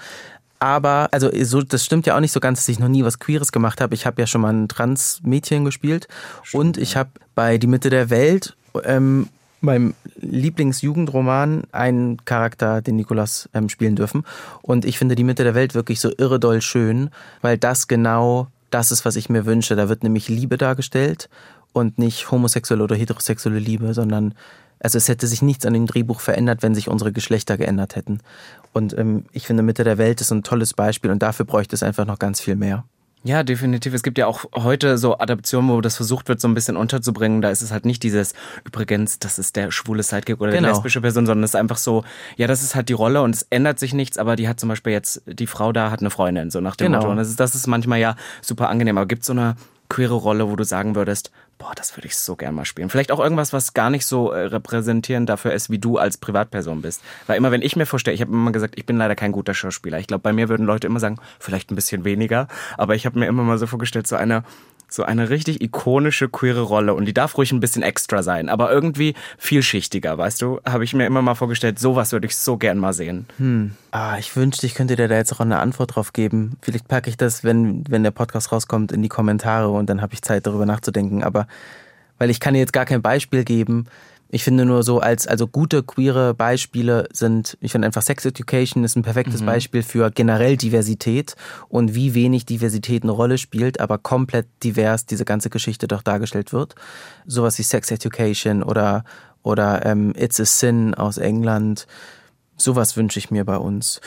[0.63, 3.19] aber, also so, das stimmt ja auch nicht so ganz, dass ich noch nie was
[3.19, 3.97] Queeres gemacht habe.
[3.97, 6.07] Ich habe ja schon mal ein Trans-Mädchen gespielt
[6.45, 9.29] Stimmt, und ich habe bei Die Mitte der Welt ähm,
[9.61, 14.23] meinem Lieblingsjugendroman einen Charakter, den Nikolas ähm, spielen dürfen.
[14.63, 18.47] Und ich finde Die Mitte der Welt wirklich so irre doll schön, weil das genau
[18.71, 19.75] das ist, was ich mir wünsche.
[19.75, 21.29] Da wird nämlich Liebe dargestellt
[21.73, 24.35] und nicht homosexuelle oder heterosexuelle Liebe, sondern
[24.83, 28.19] also es hätte sich nichts an dem Drehbuch verändert, wenn sich unsere Geschlechter geändert hätten.
[28.73, 31.83] Und ähm, ich finde, Mitte der Welt ist ein tolles Beispiel und dafür bräuchte es
[31.83, 32.85] einfach noch ganz viel mehr.
[33.25, 33.95] Ja, definitiv.
[33.95, 37.41] Es gibt ja auch heute so Adaptionen, wo das versucht wird, so ein bisschen unterzubringen.
[37.41, 40.69] Da ist es halt nicht dieses, übrigens, das ist der schwule Sidekick oder genau.
[40.69, 42.03] die lesbische Person, sondern es ist einfach so,
[42.37, 44.69] ja, das ist halt die Rolle und es ändert sich nichts, aber die hat zum
[44.69, 46.99] Beispiel jetzt, die Frau da hat eine Freundin, so nach dem genau.
[46.99, 47.11] Motto.
[47.13, 48.99] Und das ist, das ist manchmal ja super angenehm.
[48.99, 49.55] Aber gibt es so eine
[49.93, 52.89] queere Rolle, wo du sagen würdest, boah, das würde ich so gern mal spielen.
[52.89, 56.81] Vielleicht auch irgendwas, was gar nicht so äh, repräsentierend dafür ist, wie du als Privatperson
[56.81, 57.03] bist.
[57.27, 59.53] Weil immer, wenn ich mir vorstelle, ich habe immer gesagt, ich bin leider kein guter
[59.53, 59.99] Schauspieler.
[59.99, 62.49] Ich glaube, bei mir würden Leute immer sagen, vielleicht ein bisschen weniger.
[62.79, 64.45] Aber ich habe mir immer mal so vorgestellt, so eine
[64.93, 68.71] so eine richtig ikonische queere Rolle und die darf ruhig ein bisschen extra sein, aber
[68.71, 70.61] irgendwie vielschichtiger, weißt du?
[70.67, 73.27] Habe ich mir immer mal vorgestellt, sowas würde ich so gern mal sehen.
[73.39, 73.73] Hm.
[73.91, 76.57] Ah, ich wünschte, ich könnte dir da jetzt auch eine Antwort drauf geben.
[76.61, 80.15] Vielleicht packe ich das, wenn, wenn der Podcast rauskommt, in die Kommentare und dann habe
[80.15, 81.47] ich Zeit darüber nachzudenken, aber
[82.19, 83.87] weil ich kann dir jetzt gar kein Beispiel geben,
[84.35, 88.83] ich finde nur so als, also gute queere Beispiele sind, ich finde einfach Sex Education
[88.83, 89.47] ist ein perfektes mhm.
[89.47, 91.37] Beispiel für generell Diversität
[91.69, 96.55] und wie wenig Diversität eine Rolle spielt, aber komplett divers diese ganze Geschichte doch dargestellt
[96.55, 96.75] wird.
[97.27, 99.05] Sowas wie Sex Education oder,
[99.43, 101.87] oder ähm, It's a Sin aus England.
[102.57, 104.01] Sowas wünsche ich mir bei uns.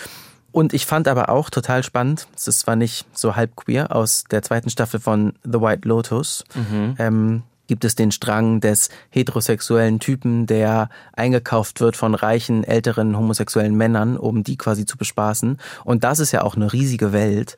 [0.52, 4.24] Und ich fand aber auch total spannend, es ist zwar nicht so halb queer, aus
[4.24, 6.96] der zweiten Staffel von The White Lotus, mhm.
[6.98, 13.76] ähm, gibt es den Strang des heterosexuellen Typen, der eingekauft wird von reichen, älteren homosexuellen
[13.76, 15.58] Männern, um die quasi zu bespaßen.
[15.84, 17.58] Und das ist ja auch eine riesige Welt,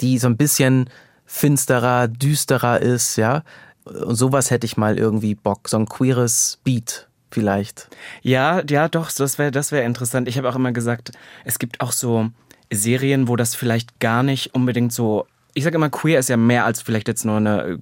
[0.00, 0.90] die so ein bisschen
[1.24, 3.42] finsterer, düsterer ist, ja.
[3.84, 7.88] Und sowas hätte ich mal irgendwie Bock, so ein queeres Beat vielleicht.
[8.22, 10.28] Ja, ja, doch, das wäre das wäre interessant.
[10.28, 11.12] Ich habe auch immer gesagt,
[11.44, 12.30] es gibt auch so
[12.70, 16.64] Serien, wo das vielleicht gar nicht unbedingt so ich sage immer, queer ist ja mehr
[16.64, 17.78] als vielleicht jetzt nur eine,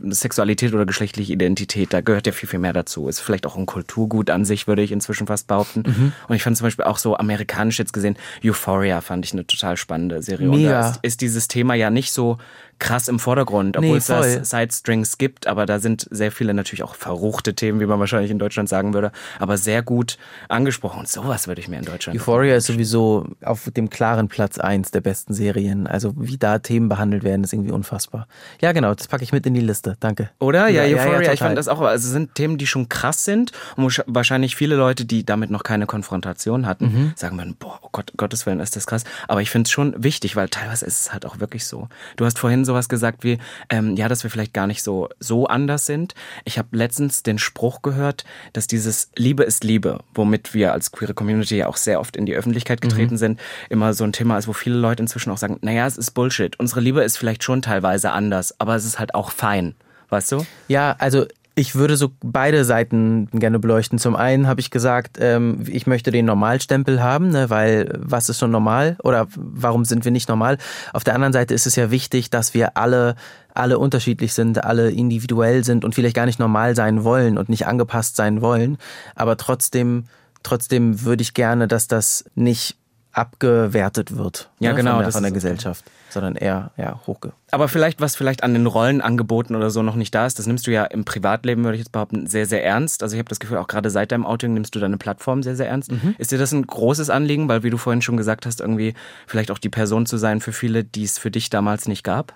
[0.00, 1.92] eine, Sexualität oder geschlechtliche Identität.
[1.92, 3.08] Da gehört ja viel, viel mehr dazu.
[3.08, 5.82] Ist vielleicht auch ein Kulturgut an sich, würde ich inzwischen fast behaupten.
[5.86, 6.12] Mhm.
[6.28, 9.76] Und ich fand zum Beispiel auch so amerikanisch jetzt gesehen, Euphoria fand ich eine total
[9.76, 10.48] spannende Serie.
[10.48, 10.56] Mega.
[10.56, 12.38] Und da ist, ist dieses Thema ja nicht so
[12.78, 16.82] krass im Vordergrund, obwohl nee, es da Side-Strings gibt, aber da sind sehr viele natürlich
[16.82, 21.00] auch verruchte Themen, wie man wahrscheinlich in Deutschland sagen würde, aber sehr gut angesprochen.
[21.00, 22.18] Und sowas würde ich mir in Deutschland.
[22.18, 25.86] Euphoria ist sowieso auf dem klaren Platz eins der besten Serien.
[25.86, 28.28] Also wie da Themen behandelt werden, ist irgendwie unfassbar.
[28.60, 29.96] Ja, genau, das packe ich mit in die Liste.
[30.00, 30.30] Danke.
[30.38, 30.68] Oder?
[30.68, 33.52] Ja, ja Euphoria, ja, ich fand das auch, also sind Themen, die schon krass sind
[33.76, 37.12] und wahrscheinlich viele Leute, die damit noch keine Konfrontation hatten, mhm.
[37.16, 39.04] sagen würden, boah, oh Gott, Gottes Willen, ist das krass.
[39.28, 41.88] Aber ich finde es schon wichtig, weil teilweise ist es halt auch wirklich so.
[42.16, 43.38] Du hast vorhin sowas gesagt wie,
[43.70, 46.14] ähm, ja, dass wir vielleicht gar nicht so, so anders sind.
[46.44, 51.14] Ich habe letztens den Spruch gehört, dass dieses Liebe ist Liebe, womit wir als queere
[51.14, 53.18] Community ja auch sehr oft in die Öffentlichkeit getreten mhm.
[53.18, 56.10] sind, immer so ein Thema ist, wo viele Leute inzwischen auch sagen, naja, es ist
[56.10, 56.58] Bullshit.
[56.60, 59.74] Unsere Liebe ist vielleicht schon teilweise anders, aber es ist halt auch fein.
[60.08, 60.46] Weißt du?
[60.68, 61.26] Ja, also
[61.58, 63.98] ich würde so beide Seiten gerne beleuchten.
[63.98, 68.38] Zum einen habe ich gesagt, ähm, ich möchte den Normalstempel haben, ne, weil was ist
[68.38, 70.58] schon normal oder warum sind wir nicht normal?
[70.92, 73.16] Auf der anderen Seite ist es ja wichtig, dass wir alle
[73.54, 77.66] alle unterschiedlich sind, alle individuell sind und vielleicht gar nicht normal sein wollen und nicht
[77.66, 78.76] angepasst sein wollen,
[79.14, 80.04] aber trotzdem
[80.42, 82.76] trotzdem würde ich gerne, dass das nicht
[83.16, 84.50] abgewertet wird.
[84.58, 84.94] Ja, ne, genau.
[84.94, 87.32] Von der, von der Gesellschaft, sondern eher ja, hochge.
[87.50, 90.66] Aber vielleicht, was vielleicht an den Rollenangeboten oder so noch nicht da ist, das nimmst
[90.66, 93.02] du ja im Privatleben, würde ich jetzt behaupten, sehr, sehr ernst.
[93.02, 95.56] Also ich habe das Gefühl, auch gerade seit deinem Outing nimmst du deine Plattform sehr,
[95.56, 95.92] sehr ernst.
[95.92, 96.14] Mhm.
[96.18, 98.92] Ist dir das ein großes Anliegen, weil wie du vorhin schon gesagt hast, irgendwie
[99.26, 102.34] vielleicht auch die Person zu sein für viele, die es für dich damals nicht gab?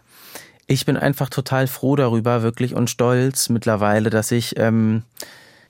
[0.66, 5.02] Ich bin einfach total froh darüber, wirklich und stolz mittlerweile, dass ich ähm,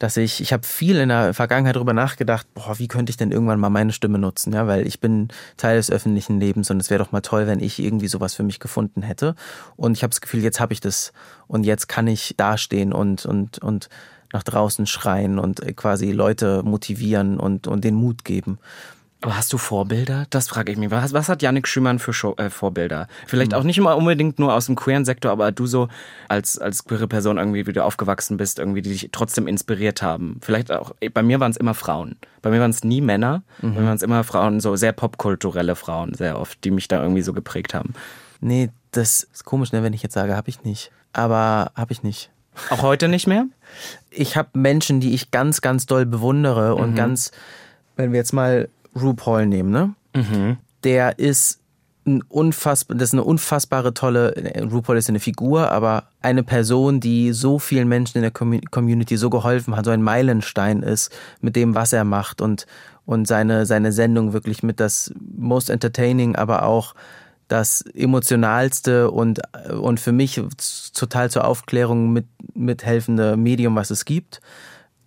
[0.01, 3.31] dass ich, ich habe viel in der Vergangenheit darüber nachgedacht, boah, wie könnte ich denn
[3.31, 6.89] irgendwann mal meine Stimme nutzen, ja, weil ich bin Teil des öffentlichen Lebens und es
[6.89, 9.35] wäre doch mal toll, wenn ich irgendwie sowas für mich gefunden hätte.
[9.77, 11.13] Und ich habe das Gefühl, jetzt habe ich das
[11.49, 13.91] und jetzt kann ich dastehen und und und
[14.33, 18.59] nach draußen schreien und quasi Leute motivieren und und den Mut geben.
[19.23, 20.27] Aber hast du Vorbilder?
[20.31, 20.91] Das frage ich mich.
[20.91, 23.07] Was, was hat Yannick Schümann für Show, äh, Vorbilder?
[23.27, 25.89] Vielleicht auch nicht immer unbedingt nur aus dem queeren Sektor, aber du so
[26.29, 30.39] als, als queere Person irgendwie, wie du aufgewachsen bist, irgendwie, die dich trotzdem inspiriert haben.
[30.41, 32.17] Vielleicht auch, bei mir waren es immer Frauen.
[32.41, 33.43] Bei mir waren es nie Männer.
[33.61, 33.75] Mhm.
[33.75, 37.03] Bei mir waren es immer Frauen, so sehr popkulturelle Frauen, sehr oft, die mich da
[37.03, 37.93] irgendwie so geprägt haben.
[38.41, 40.93] Nee, das ist komisch, ne, wenn ich jetzt sage, habe ich nicht.
[41.13, 42.31] Aber habe ich nicht.
[42.71, 43.47] Auch heute nicht mehr?
[44.11, 46.97] Ich habe Menschen, die ich ganz, ganz doll bewundere und mhm.
[46.97, 47.33] ganz,
[47.97, 49.95] wenn wir jetzt mal RuPaul nehmen, ne?
[50.15, 50.57] Mhm.
[50.85, 51.61] Der ist
[52.07, 54.35] ein unfassbar, das ist eine unfassbare tolle,
[54.71, 59.31] RuPaul ist eine Figur, aber eine Person, die so vielen Menschen in der Community so
[59.31, 62.67] geholfen hat, so ein Meilenstein ist mit dem, was er macht und,
[63.05, 66.95] und seine, seine Sendung wirklich mit das most entertaining, aber auch
[67.49, 70.41] das emotionalste und, und für mich
[70.95, 74.41] total zur Aufklärung mit, mithelfende Medium, was es gibt.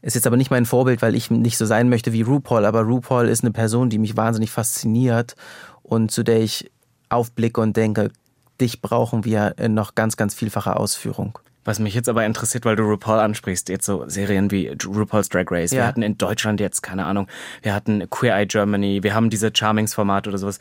[0.04, 2.82] Ist jetzt aber nicht mein Vorbild, weil ich nicht so sein möchte wie RuPaul, aber
[2.82, 5.36] RuPaul ist eine Person, die mich wahnsinnig fasziniert
[5.82, 6.70] und zu der ich
[7.08, 8.12] aufblicke und denke,
[8.60, 11.40] dich brauchen wir in noch ganz, ganz vielfacher Ausführung.
[11.64, 15.46] Was mich jetzt aber interessiert, weil du RuPaul ansprichst, jetzt so Serien wie RuPaul's Drag
[15.50, 15.72] Race.
[15.72, 15.78] Ja.
[15.80, 17.28] Wir hatten in Deutschland jetzt, keine Ahnung,
[17.62, 20.60] wir hatten Queer Eye Germany, wir haben diese Charmings-Format oder sowas.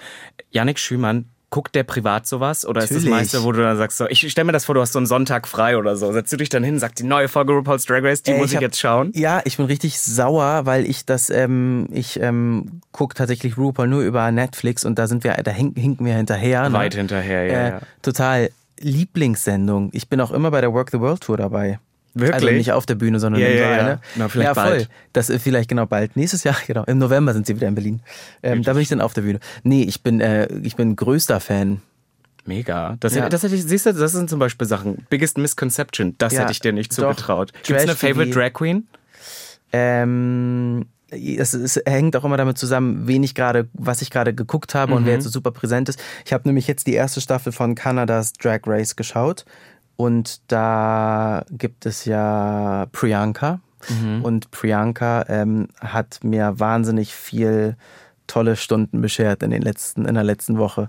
[0.52, 2.64] Yannick Schümann Guckt der privat sowas?
[2.64, 3.04] Oder Natürlich.
[3.04, 4.94] ist das meiste, wo du dann sagst, so, ich stell mir das vor, du hast
[4.94, 6.10] so einen Sonntag frei oder so.
[6.10, 8.52] Setzt du dich dann hin, sagst die neue Folge RuPaul's Drag Race, die äh, muss
[8.52, 9.12] ich, hab, jetzt schauen?
[9.14, 14.00] Ja, ich bin richtig sauer, weil ich das, ähm, ich ähm, gucke tatsächlich RuPaul nur
[14.00, 16.70] über Netflix und da sind wir, da hinken wir hinterher.
[16.70, 16.72] Ne?
[16.72, 17.80] Weit hinterher, ja, äh, ja.
[18.00, 18.50] Total.
[18.80, 19.90] Lieblingssendung.
[19.92, 21.78] Ich bin auch immer bei der Work the World Tour dabei.
[22.14, 22.34] Wirklich?
[22.34, 23.84] Also nicht auf der Bühne, sondern ja, im ja, Saal.
[23.84, 24.00] Ne?
[24.16, 24.70] Na, vielleicht ja, voll.
[24.70, 24.88] Bald.
[25.12, 26.16] Das ist vielleicht genau bald.
[26.16, 26.84] Nächstes Jahr, genau.
[26.84, 28.00] Im November sind sie wieder in Berlin.
[28.42, 29.40] Ähm, da bin ich dann auf der Bühne.
[29.62, 31.80] Nee, ich bin, äh, ich bin größter Fan.
[32.44, 32.96] Mega.
[33.00, 33.28] Das, ja.
[33.28, 35.06] das hätte ich, siehst du, das sind zum Beispiel Sachen.
[35.08, 36.16] Biggest Misconception.
[36.18, 37.52] Das ja, hätte ich dir nicht zugetraut.
[37.62, 38.88] Gibt es eine Favorite Drag Queen?
[39.72, 44.74] Ähm, es, es, hängt auch immer damit zusammen, wen ich gerade, was ich gerade geguckt
[44.74, 44.98] habe mhm.
[44.98, 46.02] und wer jetzt so super präsent ist.
[46.24, 49.44] Ich habe nämlich jetzt die erste Staffel von Kanadas Drag Race geschaut
[50.02, 54.24] und da gibt es ja Priyanka mhm.
[54.24, 57.76] und Priyanka ähm, hat mir wahnsinnig viel
[58.26, 60.88] tolle Stunden beschert in den letzten, in der letzten Woche.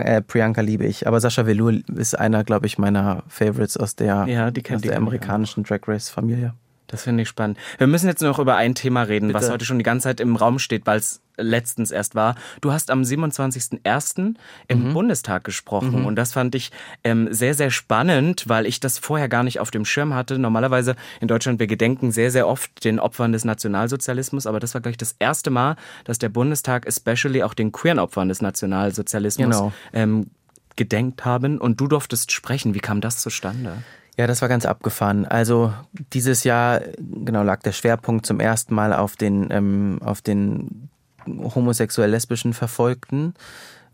[0.00, 1.06] äh, Priyanka liebe ich.
[1.06, 5.62] Aber Sascha Velour ist einer, glaube ich, meiner Favorites aus der, ja, aus der amerikanischen
[5.62, 6.54] Drag Race Familie.
[6.94, 7.58] Das finde ich spannend.
[7.78, 9.40] Wir müssen jetzt noch über ein Thema reden, Bitte.
[9.40, 12.36] was heute schon die ganze Zeit im Raum steht, weil es letztens erst war.
[12.60, 14.36] Du hast am 27.01.
[14.68, 14.94] im mhm.
[14.94, 16.06] Bundestag gesprochen mhm.
[16.06, 16.70] und das fand ich
[17.02, 20.38] ähm, sehr, sehr spannend, weil ich das vorher gar nicht auf dem Schirm hatte.
[20.38, 24.80] Normalerweise in Deutschland, wir gedenken sehr, sehr oft den Opfern des Nationalsozialismus, aber das war,
[24.80, 29.56] glaube ich, das erste Mal, dass der Bundestag especially auch den queeren Opfern des Nationalsozialismus
[29.56, 29.72] genau.
[29.92, 30.30] ähm,
[30.76, 32.72] gedenkt haben und du durftest sprechen.
[32.74, 33.82] Wie kam das zustande?
[34.16, 35.24] Ja, das war ganz abgefahren.
[35.26, 35.72] Also
[36.12, 40.88] dieses Jahr genau lag der Schwerpunkt zum ersten Mal auf den ähm, auf den
[41.26, 43.34] homosexuell-lesbischen Verfolgten.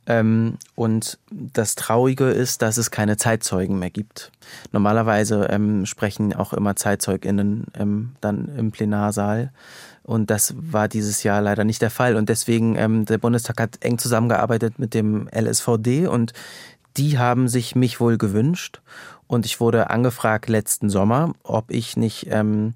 [0.06, 4.33] Ähm, und das Traurige ist, dass es keine Zeitzeugen mehr gibt.
[4.72, 9.52] Normalerweise ähm, sprechen auch immer ZeitzeugInnen ähm, dann im Plenarsaal.
[10.02, 12.16] Und das war dieses Jahr leider nicht der Fall.
[12.16, 16.33] Und deswegen, ähm, der Bundestag hat eng zusammengearbeitet mit dem LSVD und
[16.96, 18.80] die haben sich mich wohl gewünscht.
[19.30, 22.74] Und ich wurde angefragt letzten Sommer, ob ich nicht, ähm,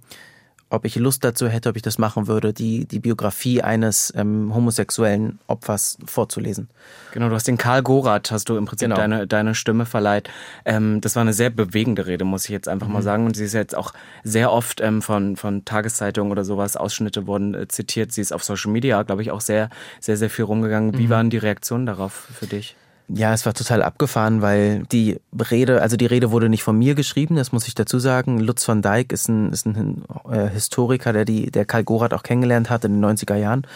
[0.70, 4.54] ob ich Lust dazu hätte, ob ich das machen würde, die, die Biografie eines ähm,
[4.54, 6.68] homosexuellen Opfers vorzulesen.
[7.10, 8.94] Genau, du hast den Karl Gorath, hast du im Prinzip genau.
[8.94, 10.30] deine, deine Stimme verleiht.
[10.64, 12.92] Ähm, das war eine sehr bewegende Rede, muss ich jetzt einfach mhm.
[12.92, 13.26] mal sagen.
[13.26, 17.54] Und sie ist jetzt auch sehr oft ähm, von, von Tageszeitungen oder sowas, Ausschnitte wurden
[17.54, 18.12] äh, zitiert.
[18.12, 20.96] Sie ist auf Social Media, glaube ich, auch sehr, sehr, sehr viel rumgegangen.
[20.96, 21.10] Wie mhm.
[21.10, 22.76] waren die Reaktionen darauf für dich?
[23.08, 26.94] Ja, es war total abgefahren, weil die Rede, also die Rede wurde nicht von mir
[26.94, 28.38] geschrieben, das muss ich dazu sagen.
[28.38, 32.22] Lutz van Dijk ist ein, ist ein äh, Historiker, der die, der Karl Gorath auch
[32.22, 33.66] kennengelernt hat in den 90er Jahren.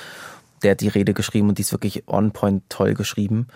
[0.62, 3.48] Der hat die Rede geschrieben und die ist wirklich on point toll geschrieben.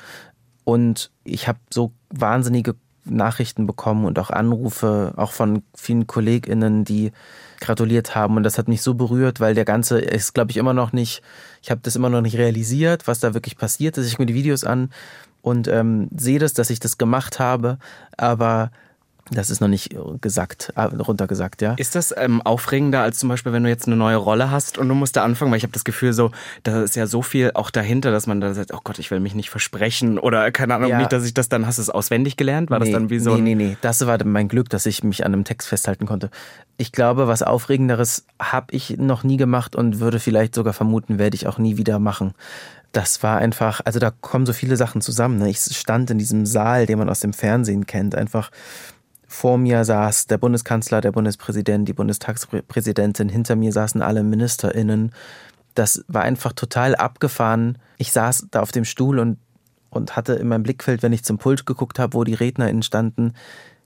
[0.65, 7.13] Und ich habe so wahnsinnige Nachrichten bekommen und auch Anrufe, auch von vielen KollegInnen, die
[7.61, 8.37] gratuliert haben.
[8.37, 11.23] Und das hat mich so berührt, weil der ganze ist, glaube ich, immer noch nicht,
[11.63, 14.07] ich habe das immer noch nicht realisiert, was da wirklich passiert ist.
[14.07, 14.91] Ich mir die Videos an
[15.43, 17.79] und ähm, sehe das, dass ich das gemacht habe,
[18.17, 18.71] aber
[19.31, 21.75] das ist noch nicht gesagt, äh, runtergesagt, ja.
[21.75, 24.89] Ist das ähm, aufregender als zum Beispiel, wenn du jetzt eine neue Rolle hast und
[24.89, 25.51] du musst da anfangen?
[25.51, 26.33] Weil ich habe das Gefühl, so,
[26.65, 29.21] da ist ja so viel auch dahinter, dass man da sagt, oh Gott, ich will
[29.21, 30.99] mich nicht versprechen oder keine Ahnung, ja.
[30.99, 32.71] nicht, dass ich das dann, hast du es auswendig gelernt?
[32.71, 33.35] War nee, das dann wie so?
[33.37, 36.31] Nee, nee, nee, das war mein Glück, dass ich mich an einem Text festhalten konnte.
[36.77, 41.37] Ich glaube, was Aufregenderes habe ich noch nie gemacht und würde vielleicht sogar vermuten, werde
[41.37, 42.35] ich auch nie wieder machen
[42.93, 45.39] das war einfach, also da kommen so viele Sachen zusammen.
[45.39, 45.49] Ne?
[45.49, 48.51] Ich stand in diesem Saal, den man aus dem Fernsehen kennt, einfach
[49.27, 55.13] vor mir saß der Bundeskanzler, der Bundespräsident, die Bundestagspräsidentin, hinter mir saßen alle MinisterInnen.
[55.75, 57.79] Das war einfach total abgefahren.
[57.97, 59.39] Ich saß da auf dem Stuhl und,
[59.89, 63.33] und hatte in meinem Blickfeld, wenn ich zum Pult geguckt habe, wo die RednerInnen standen,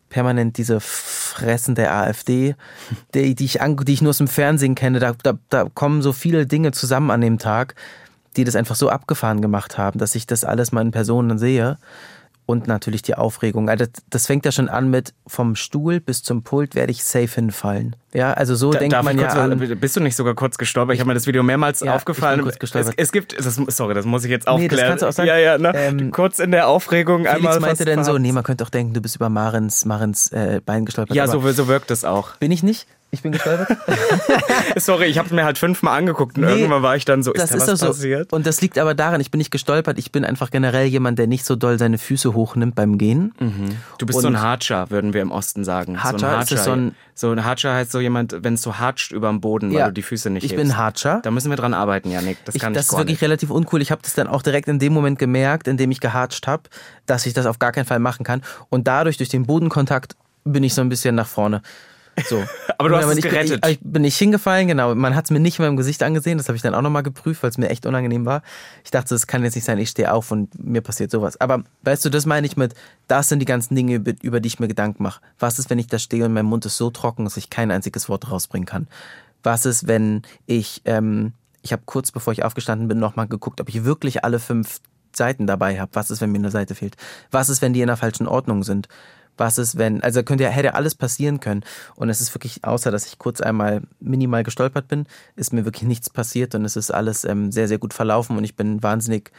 [0.09, 2.57] permanent diese Fressen der AfD,
[3.15, 4.99] die, die, ich, die ich nur aus dem Fernsehen kenne.
[4.99, 7.77] Da, da, da kommen so viele Dinge zusammen an dem Tag
[8.37, 11.79] die das einfach so abgefahren gemacht haben, dass ich das alles mal in Personen sehe.
[12.49, 13.69] Und natürlich die Aufregung.
[13.69, 17.27] Also das fängt ja schon an mit vom Stuhl bis zum Pult werde ich safe
[17.27, 17.97] hinfallen.
[18.15, 20.95] Ja, also so da, denkt man ja an, Bist du nicht sogar kurz gestolpert?
[20.95, 22.47] Ich habe mir das Video mehrmals ja, aufgefallen.
[22.47, 24.71] Es, es gibt, das, sorry, das muss ich jetzt aufklären.
[24.71, 25.27] Nee, das kannst du auch sagen.
[25.27, 25.73] Ja, ja, ne?
[25.75, 27.59] ähm, kurz in der Aufregung Felix einmal.
[27.59, 30.85] meinte denn so, nee, man könnte auch denken, du bist über Marins, Marins äh, Bein
[30.85, 31.17] gestolpert.
[31.17, 32.37] Ja, so, so wirkt es auch.
[32.37, 32.87] Bin ich nicht?
[33.13, 33.79] Ich bin gestolpert.
[34.77, 37.33] Sorry, ich habe es mir halt fünfmal angeguckt und nee, irgendwann war ich dann so,
[37.33, 37.87] ist das da ist was so.
[37.87, 38.33] passiert?
[38.33, 41.27] Und das liegt aber daran, ich bin nicht gestolpert, ich bin einfach generell jemand, der
[41.27, 43.33] nicht so doll seine Füße hochnimmt beim Gehen.
[43.39, 43.77] Mhm.
[43.99, 46.03] Du bist und so ein Hatscher, würden wir im Osten sagen.
[46.03, 46.95] Hatscher, so ein Hatscher, ist so ein...
[47.19, 49.87] So ein Hatscher heißt so jemand, wenn es so hatscht über dem Boden, weil ja,
[49.87, 50.63] du die Füße nicht Ich hebst.
[50.63, 51.21] bin Hatscher.
[51.23, 52.37] Da müssen wir dran arbeiten, Janik.
[52.45, 53.23] Das kann ich, Das ist wirklich nicht.
[53.23, 53.81] relativ uncool.
[53.81, 56.65] Ich habe das dann auch direkt in dem Moment gemerkt, in dem ich gehatscht habe,
[57.07, 58.43] dass ich das auf gar keinen Fall machen kann.
[58.69, 60.15] Und dadurch, durch den Bodenkontakt,
[60.45, 61.63] bin ich so ein bisschen nach vorne.
[62.25, 62.45] So.
[62.79, 63.61] Aber du hast es gerettet.
[63.61, 64.95] Bin, ich, ich, bin nicht hingefallen, genau.
[64.95, 66.39] Man hat es mir nicht in meinem Gesicht angesehen.
[66.39, 68.43] Das habe ich dann auch nochmal geprüft, weil es mir echt unangenehm war.
[68.85, 71.41] Ich dachte, das kann jetzt nicht sein, ich stehe auf und mir passiert sowas.
[71.41, 72.75] Aber weißt du, das meine ich mit,
[73.09, 75.21] das sind die ganzen Dinge, über, über die ich mir Gedanken mache.
[75.39, 77.71] Was ist, wenn ich da stehe und mein Mund ist so trocken, dass ich kein
[77.71, 78.89] einziges Wort rausbringen kann?
[79.43, 83.69] Was ist, wenn ich, ähm, ich habe kurz bevor ich aufgestanden bin, nochmal geguckt, ob
[83.69, 84.81] ich wirklich alle fünf
[85.17, 85.91] Seiten dabei habe.
[85.95, 86.97] Was ist, wenn mir eine Seite fehlt?
[87.31, 88.89] Was ist, wenn die in der falschen Ordnung sind?
[89.37, 91.63] Was ist, wenn, also könnte hätte alles passieren können.
[91.95, 95.85] Und es ist wirklich, außer dass ich kurz einmal minimal gestolpert bin, ist mir wirklich
[95.89, 99.33] nichts passiert und es ist alles ähm, sehr, sehr gut verlaufen und ich bin wahnsinnig,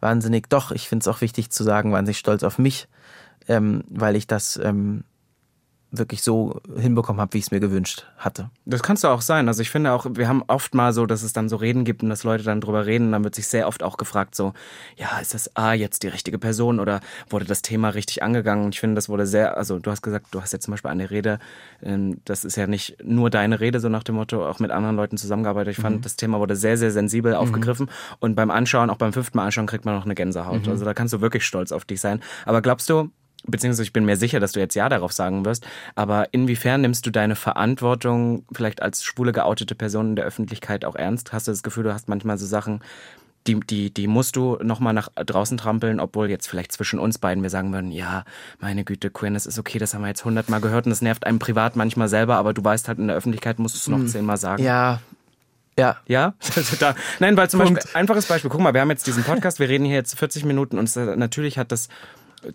[0.00, 2.88] wahnsinnig, doch, ich finde es auch wichtig zu sagen, wahnsinnig stolz auf mich,
[3.48, 5.04] ähm, weil ich das, ähm,
[5.90, 8.50] wirklich so hinbekommen habe, wie ich es mir gewünscht hatte.
[8.66, 9.48] Das kannst du auch sein.
[9.48, 12.02] Also ich finde auch, wir haben oft mal so, dass es dann so Reden gibt
[12.02, 13.12] und dass Leute dann drüber reden.
[13.12, 14.52] Dann wird sich sehr oft auch gefragt, so,
[14.96, 18.66] ja, ist das A jetzt die richtige Person oder wurde das Thema richtig angegangen?
[18.66, 20.90] Und ich finde, das wurde sehr, also du hast gesagt, du hast jetzt zum Beispiel
[20.90, 21.38] eine Rede,
[21.82, 24.96] ähm, das ist ja nicht nur deine Rede, so nach dem Motto, auch mit anderen
[24.96, 25.76] Leuten zusammengearbeitet.
[25.76, 26.02] Ich fand, mhm.
[26.02, 27.38] das Thema wurde sehr, sehr sensibel mhm.
[27.38, 30.66] aufgegriffen und beim Anschauen, auch beim fünften Mal anschauen, kriegt man noch eine Gänsehaut.
[30.66, 30.72] Mhm.
[30.72, 32.20] Also da kannst du wirklich stolz auf dich sein.
[32.44, 33.10] Aber glaubst du,
[33.46, 37.06] beziehungsweise ich bin mir sicher, dass du jetzt Ja darauf sagen wirst, aber inwiefern nimmst
[37.06, 41.32] du deine Verantwortung vielleicht als schwule geoutete Person in der Öffentlichkeit auch ernst?
[41.32, 42.80] Hast du das Gefühl, du hast manchmal so Sachen,
[43.46, 47.42] die, die, die musst du nochmal nach draußen trampeln, obwohl jetzt vielleicht zwischen uns beiden
[47.42, 48.24] wir sagen würden, ja,
[48.60, 51.38] meine Güte, Queerness ist okay, das haben wir jetzt hundertmal gehört und das nervt einem
[51.38, 54.08] privat manchmal selber, aber du weißt halt, in der Öffentlichkeit musst du es noch hm.
[54.08, 54.62] zehnmal sagen.
[54.62, 55.00] Ja,
[55.78, 55.96] ja.
[56.06, 56.34] Ja?
[56.80, 57.76] da, nein, weil zum Punkt.
[57.76, 60.44] Beispiel, einfaches Beispiel, guck mal, wir haben jetzt diesen Podcast, wir reden hier jetzt 40
[60.44, 61.88] Minuten und es, natürlich hat das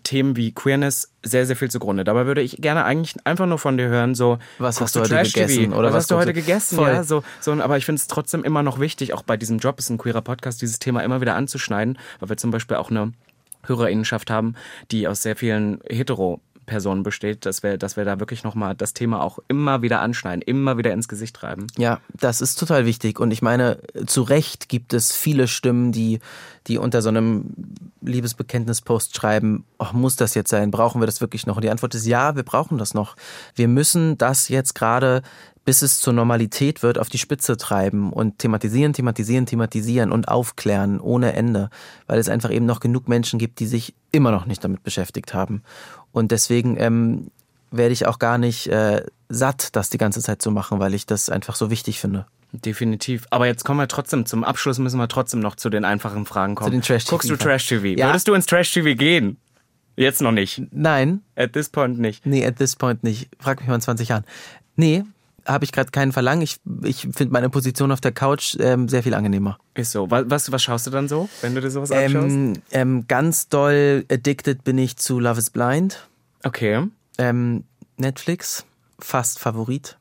[0.02, 2.04] Themen wie Queerness sehr, sehr viel zugrunde.
[2.04, 5.22] Dabei würde ich gerne eigentlich einfach nur von dir hören, so was hast du heute
[5.22, 6.76] gegessen oder was, hast du heute gegessen?
[6.76, 6.88] Voll.
[6.88, 9.78] Ja, so, so, aber ich finde es trotzdem immer noch wichtig, auch bei diesem Job
[9.78, 13.12] ist ein queerer Podcast, dieses Thema immer wieder anzuschneiden, weil wir zum Beispiel auch eine
[13.64, 14.54] Hörerinnenschaft haben,
[14.90, 18.94] die aus sehr vielen hetero Person besteht, dass wir, dass wir da wirklich nochmal das
[18.94, 21.66] Thema auch immer wieder anschneiden, immer wieder ins Gesicht treiben.
[21.76, 23.20] Ja, das ist total wichtig.
[23.20, 26.20] Und ich meine, zu Recht gibt es viele Stimmen, die,
[26.66, 27.54] die unter so einem
[28.04, 30.70] Liebesbekenntnispost schreiben, oh, muss das jetzt sein?
[30.70, 31.56] Brauchen wir das wirklich noch?
[31.56, 33.16] Und die Antwort ist ja, wir brauchen das noch.
[33.54, 35.22] Wir müssen das jetzt gerade
[35.64, 41.00] bis es zur Normalität wird, auf die Spitze treiben und thematisieren, thematisieren, thematisieren und aufklären
[41.00, 41.70] ohne Ende,
[42.06, 45.32] weil es einfach eben noch genug Menschen gibt, die sich immer noch nicht damit beschäftigt
[45.32, 45.62] haben.
[46.12, 47.30] Und deswegen ähm,
[47.70, 51.06] werde ich auch gar nicht äh, satt, das die ganze Zeit zu machen, weil ich
[51.06, 52.26] das einfach so wichtig finde.
[52.62, 53.26] Definitiv.
[53.30, 56.54] Aber jetzt kommen wir trotzdem zum Abschluss, müssen wir trotzdem noch zu den einfachen Fragen
[56.54, 56.70] kommen.
[56.70, 57.10] Zu den Trash-TV.
[57.10, 57.98] Guckst du Trash-TV?
[57.98, 58.08] Ja.
[58.08, 59.38] Würdest du ins Trash-TV gehen?
[59.96, 60.62] Jetzt noch nicht.
[60.70, 61.22] Nein.
[61.36, 62.26] At this point nicht.
[62.26, 63.28] Nee, at this point nicht.
[63.38, 64.24] Frag mich mal in 20 Jahren.
[64.76, 65.04] Nee,
[65.46, 66.42] habe ich gerade keinen Verlangen.
[66.42, 69.58] Ich, ich finde meine Position auf der Couch ähm, sehr viel angenehmer.
[69.74, 70.10] Ist so.
[70.10, 72.60] Was, was schaust du dann so, wenn du dir sowas ähm, anschaust?
[72.72, 76.08] Ähm, ganz doll addicted bin ich zu Love is Blind.
[76.42, 76.86] Okay.
[77.18, 77.64] Ähm,
[77.96, 78.64] Netflix,
[78.98, 79.96] fast Favorit.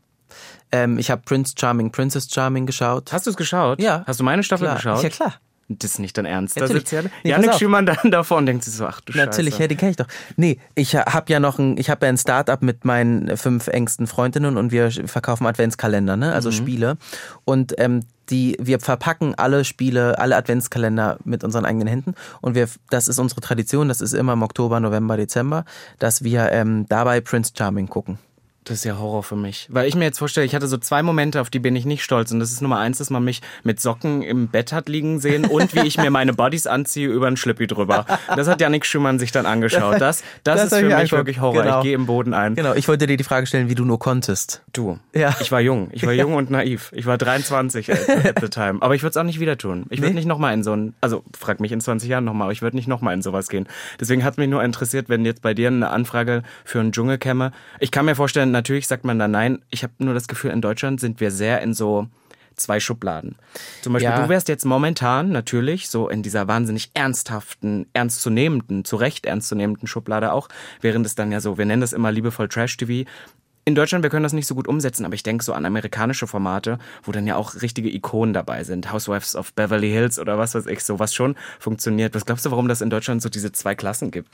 [0.73, 3.13] Ähm, ich habe Prince Charming, Princess Charming geschaut.
[3.13, 3.79] Hast du es geschaut?
[3.79, 4.03] Ja.
[4.07, 4.75] Hast du meine Staffel klar.
[4.75, 5.03] geschaut?
[5.03, 5.35] Ja, klar.
[5.69, 6.59] Das ist nicht dein Ernst.
[6.59, 9.53] Da sitzt ja nee, Janik Schümann dann davor und denkt sich so, ach du Natürlich,
[9.53, 9.63] Scheiße.
[9.63, 10.07] ja, den kenne ich doch.
[10.35, 14.07] Nee, ich habe ja noch ein, ich habe ja ein Startup mit meinen fünf engsten
[14.07, 16.33] Freundinnen und wir verkaufen Adventskalender, ne?
[16.33, 16.53] Also mhm.
[16.53, 16.97] Spiele.
[17.45, 22.15] Und ähm, die, wir verpacken alle Spiele, alle Adventskalender mit unseren eigenen Händen.
[22.41, 25.65] Und wir, das ist unsere Tradition, das ist immer im Oktober, November, Dezember,
[25.99, 28.17] dass wir ähm, dabei Prince Charming gucken.
[28.63, 29.67] Das ist ja Horror für mich.
[29.69, 32.03] Weil ich mir jetzt vorstelle, ich hatte so zwei Momente, auf die bin ich nicht
[32.03, 32.31] stolz.
[32.31, 35.45] Und das ist Nummer eins, dass man mich mit Socken im Bett hat liegen sehen
[35.45, 38.05] und wie ich mir meine Bodies anziehe über einen Schlippi drüber.
[38.35, 39.99] Das hat Janik Schumann sich dann angeschaut.
[39.99, 41.11] Das, das, das ist für mich angeguckt.
[41.11, 41.63] wirklich Horror.
[41.63, 41.77] Genau.
[41.79, 42.55] Ich gehe im Boden ein.
[42.55, 44.61] Genau, ich wollte dir die Frage stellen, wie du nur konntest.
[44.71, 44.99] Du.
[45.13, 45.35] Ja.
[45.39, 45.89] Ich war jung.
[45.91, 46.91] Ich war jung und naiv.
[46.93, 47.99] Ich war 23 at,
[48.41, 48.81] the time.
[48.81, 49.85] Aber ich würde es auch nicht wieder tun.
[49.89, 50.19] Ich würde nee?
[50.19, 52.75] nicht nochmal in so ein, also frag mich in 20 Jahren nochmal, aber ich würde
[52.75, 53.67] nicht nochmal in sowas gehen.
[53.99, 57.51] Deswegen hat mich nur interessiert, wenn jetzt bei dir eine Anfrage für einen Dschungel käme.
[57.79, 59.59] Ich kann mir vorstellen, natürlich sagt man dann nein.
[59.69, 62.07] Ich habe nur das Gefühl, in Deutschland sind wir sehr in so
[62.55, 63.35] zwei Schubladen.
[63.81, 64.21] Zum Beispiel, ja.
[64.21, 70.31] du wärst jetzt momentan natürlich so in dieser wahnsinnig ernsthaften, ernstzunehmenden, zu Recht ernstzunehmenden Schublade
[70.31, 70.49] auch,
[70.81, 73.09] während es dann ja so, wir nennen das immer liebevoll Trash-TV.
[73.65, 76.27] In Deutschland, wir können das nicht so gut umsetzen, aber ich denke so an amerikanische
[76.27, 78.91] Formate, wo dann ja auch richtige Ikonen dabei sind.
[78.91, 82.13] Housewives of Beverly Hills oder was weiß ich, so was schon funktioniert.
[82.13, 84.29] Was glaubst du, warum das in Deutschland so diese zwei Klassen gibt?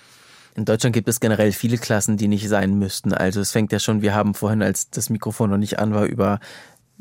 [0.56, 3.14] In Deutschland gibt es generell viele Klassen, die nicht sein müssten.
[3.14, 6.06] Also es fängt ja schon, wir haben vorhin, als das Mikrofon noch nicht an war,
[6.06, 6.40] über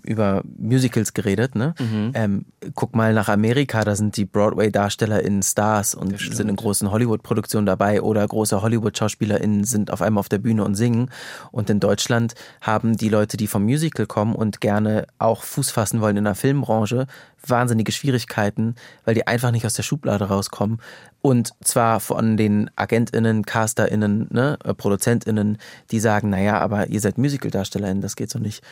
[0.02, 1.74] über Musicals geredet, ne?
[1.78, 2.12] Mhm.
[2.14, 7.66] Ähm, guck mal nach Amerika, da sind die Broadway-DarstellerInnen Stars und sind in großen Hollywood-Produktionen
[7.66, 11.10] dabei oder große Hollywood-SchauspielerInnen sind auf einmal auf der Bühne und singen.
[11.50, 16.00] Und in Deutschland haben die Leute, die vom Musical kommen und gerne auch Fuß fassen
[16.00, 17.06] wollen in der Filmbranche,
[17.46, 18.74] wahnsinnige Schwierigkeiten,
[19.04, 20.80] weil die einfach nicht aus der Schublade rauskommen.
[21.20, 25.58] Und zwar von den AgentInnen, CasterInnen, ne, äh, ProduzentInnen,
[25.90, 28.62] die sagen, naja, aber ihr seid Musical-DarstellerInnen, das geht so nicht.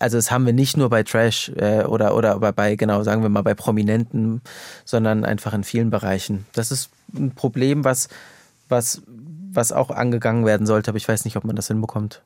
[0.00, 3.22] Also das haben wir nicht nur bei Trash äh, oder, oder bei, bei, genau, sagen
[3.22, 4.42] wir mal, bei Prominenten,
[4.84, 6.46] sondern einfach in vielen Bereichen.
[6.52, 8.08] Das ist ein Problem, was,
[8.68, 9.02] was,
[9.52, 12.22] was auch angegangen werden sollte, aber ich weiß nicht, ob man das hinbekommt.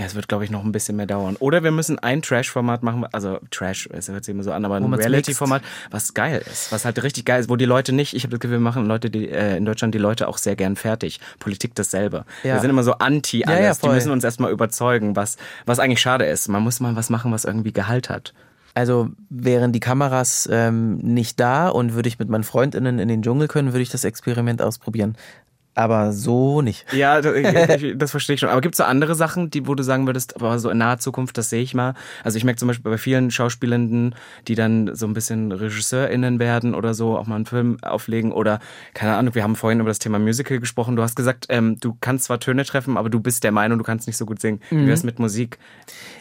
[0.00, 1.36] Ja, es wird, glaube ich, noch ein bisschen mehr dauern.
[1.40, 4.76] Oder wir müssen ein Trash-Format machen, also Trash, es hört sich immer so an, aber
[4.76, 5.60] ein Reality-Format,
[5.90, 8.40] was geil ist, was halt richtig geil ist, wo die Leute nicht, ich habe das
[8.40, 11.20] Gefühl, wir machen Leute, die äh, in Deutschland die Leute auch sehr gern fertig.
[11.38, 12.24] Politik dasselbe.
[12.44, 12.54] Ja.
[12.54, 13.58] Wir sind immer so anti alles.
[13.58, 15.36] Ja, ja, die müssen uns erstmal überzeugen, was,
[15.66, 16.48] was eigentlich schade ist.
[16.48, 18.32] Man muss mal was machen, was irgendwie Gehalt hat.
[18.72, 23.20] Also wären die Kameras ähm, nicht da und würde ich mit meinen FreundInnen in den
[23.20, 25.16] Dschungel können, würde ich das Experiment ausprobieren.
[25.74, 26.92] Aber so nicht.
[26.92, 27.34] Ja, das,
[27.96, 28.48] das verstehe ich schon.
[28.48, 30.98] Aber gibt es so andere Sachen, die, wo du sagen würdest, aber so in naher
[30.98, 31.94] Zukunft, das sehe ich mal.
[32.24, 34.14] Also ich merke zum Beispiel bei vielen Schauspielenden,
[34.48, 38.58] die dann so ein bisschen RegisseurInnen werden oder so, auch mal einen Film auflegen oder,
[38.94, 40.96] keine Ahnung, wir haben vorhin über das Thema Musical gesprochen.
[40.96, 43.84] Du hast gesagt, ähm, du kannst zwar Töne treffen, aber du bist der Meinung, du
[43.84, 44.60] kannst nicht so gut singen.
[44.70, 44.82] Mhm.
[44.82, 45.58] Wie wär's mit Musik?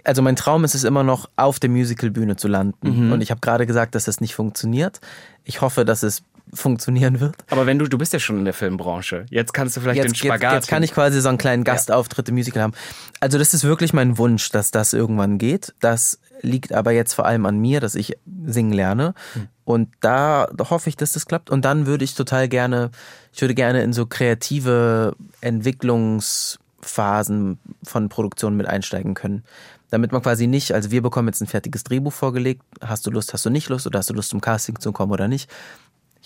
[0.04, 3.06] Also mein Traum ist es immer noch, auf der Musicalbühne zu landen.
[3.08, 3.12] Mhm.
[3.12, 5.02] Und ich habe gerade gesagt, dass das nicht funktioniert.
[5.44, 6.24] Ich hoffe, dass es
[6.54, 7.36] funktionieren wird.
[7.50, 9.26] Aber wenn du, du bist ja schon in der Filmbranche.
[9.30, 10.42] Jetzt kannst du vielleicht jetzt, den Spagat.
[10.42, 12.74] Jetzt, jetzt kann ich quasi so einen kleinen Gastauftritt im Musical haben.
[13.20, 15.76] Also das ist wirklich mein Wunsch, dass das irgendwann geht.
[15.80, 19.14] Das liegt aber jetzt vor allem an mir, dass ich singen lerne.
[19.34, 19.48] Hm.
[19.66, 21.50] Und da hoffe ich, dass das klappt.
[21.50, 22.92] Und dann würde ich total gerne,
[23.34, 29.44] ich würde gerne in so kreative Entwicklungsphasen von Produktionen mit einsteigen können
[29.90, 33.34] damit man quasi nicht, also wir bekommen jetzt ein fertiges Drehbuch vorgelegt, hast du Lust,
[33.34, 35.50] hast du nicht Lust oder hast du Lust zum Casting zu kommen oder nicht,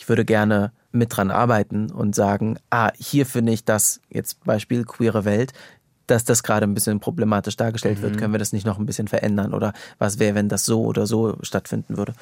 [0.04, 4.84] ich würde gerne mit dran arbeiten und sagen, ah, hier finde ich das, jetzt Beispiel
[4.84, 5.54] queere Welt,
[6.08, 8.02] dass das gerade ein bisschen problematisch dargestellt mhm.
[8.04, 10.84] wird, können wir das nicht noch ein bisschen verändern oder was wäre, wenn das so
[10.84, 12.16] oder so stattfinden würde.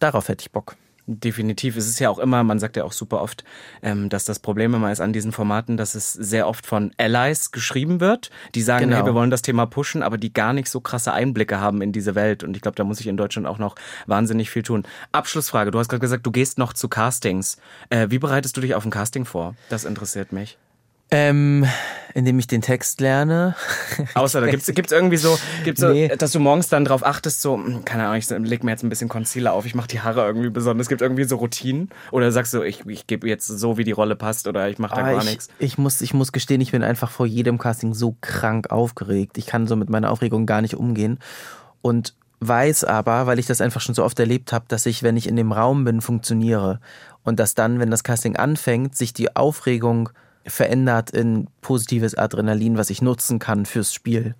[0.00, 0.76] Darauf hätte ich Bock.
[1.06, 1.76] Definitiv.
[1.76, 3.44] Es ist ja auch immer, man sagt ja auch super oft,
[3.82, 7.52] ähm, dass das Problem immer ist an diesen Formaten, dass es sehr oft von Allies
[7.52, 8.96] geschrieben wird, die sagen, genau.
[8.96, 11.92] hey, wir wollen das Thema pushen, aber die gar nicht so krasse Einblicke haben in
[11.92, 12.42] diese Welt.
[12.42, 13.74] Und ich glaube, da muss ich in Deutschland auch noch
[14.06, 14.84] wahnsinnig viel tun.
[15.12, 15.70] Abschlussfrage.
[15.70, 17.58] Du hast gerade gesagt, du gehst noch zu Castings.
[17.90, 19.56] Äh, wie bereitest du dich auf ein Casting vor?
[19.68, 20.56] Das interessiert mich.
[21.10, 21.66] Ähm,
[22.14, 23.56] indem ich den Text lerne.
[24.14, 26.08] Außer da gibt's gibt's irgendwie so, gibt's so, nee.
[26.08, 28.88] dass du morgens dann drauf achtest, so, hm, keine Ahnung, ich leg mir jetzt ein
[28.88, 30.84] bisschen Concealer auf, ich mache die Haare irgendwie besonders.
[30.84, 31.90] Es gibt irgendwie so Routinen.
[32.12, 34.94] Oder sagst du, ich, ich gebe jetzt so, wie die Rolle passt oder ich mache
[34.94, 35.48] da ah, gar ich, nichts.
[35.58, 39.36] Ich muss, ich muss gestehen, ich bin einfach vor jedem Casting so krank aufgeregt.
[39.36, 41.18] Ich kann so mit meiner Aufregung gar nicht umgehen.
[41.82, 45.16] Und weiß aber, weil ich das einfach schon so oft erlebt habe, dass ich, wenn
[45.16, 46.80] ich in dem Raum bin, funktioniere.
[47.22, 50.10] Und dass dann, wenn das Casting anfängt, sich die Aufregung
[50.46, 54.34] verändert in positives Adrenalin, was ich nutzen kann fürs Spiel.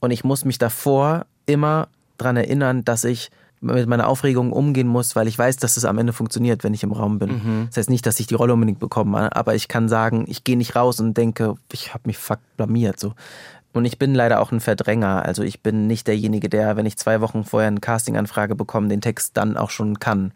[0.00, 3.30] Und ich muss mich davor immer daran erinnern, dass ich
[3.60, 6.82] mit meiner Aufregung umgehen muss, weil ich weiß, dass es am Ende funktioniert, wenn ich
[6.82, 7.30] im Raum bin.
[7.30, 7.66] Mhm.
[7.68, 10.56] Das heißt nicht, dass ich die Rolle unbedingt bekomme, aber ich kann sagen, ich gehe
[10.56, 13.00] nicht raus und denke, ich habe mich fuck blamiert.
[13.00, 13.14] So.
[13.72, 15.24] Und ich bin leider auch ein Verdränger.
[15.24, 19.00] Also ich bin nicht derjenige, der, wenn ich zwei Wochen vorher eine Castinganfrage bekomme, den
[19.00, 20.32] Text dann auch schon kann.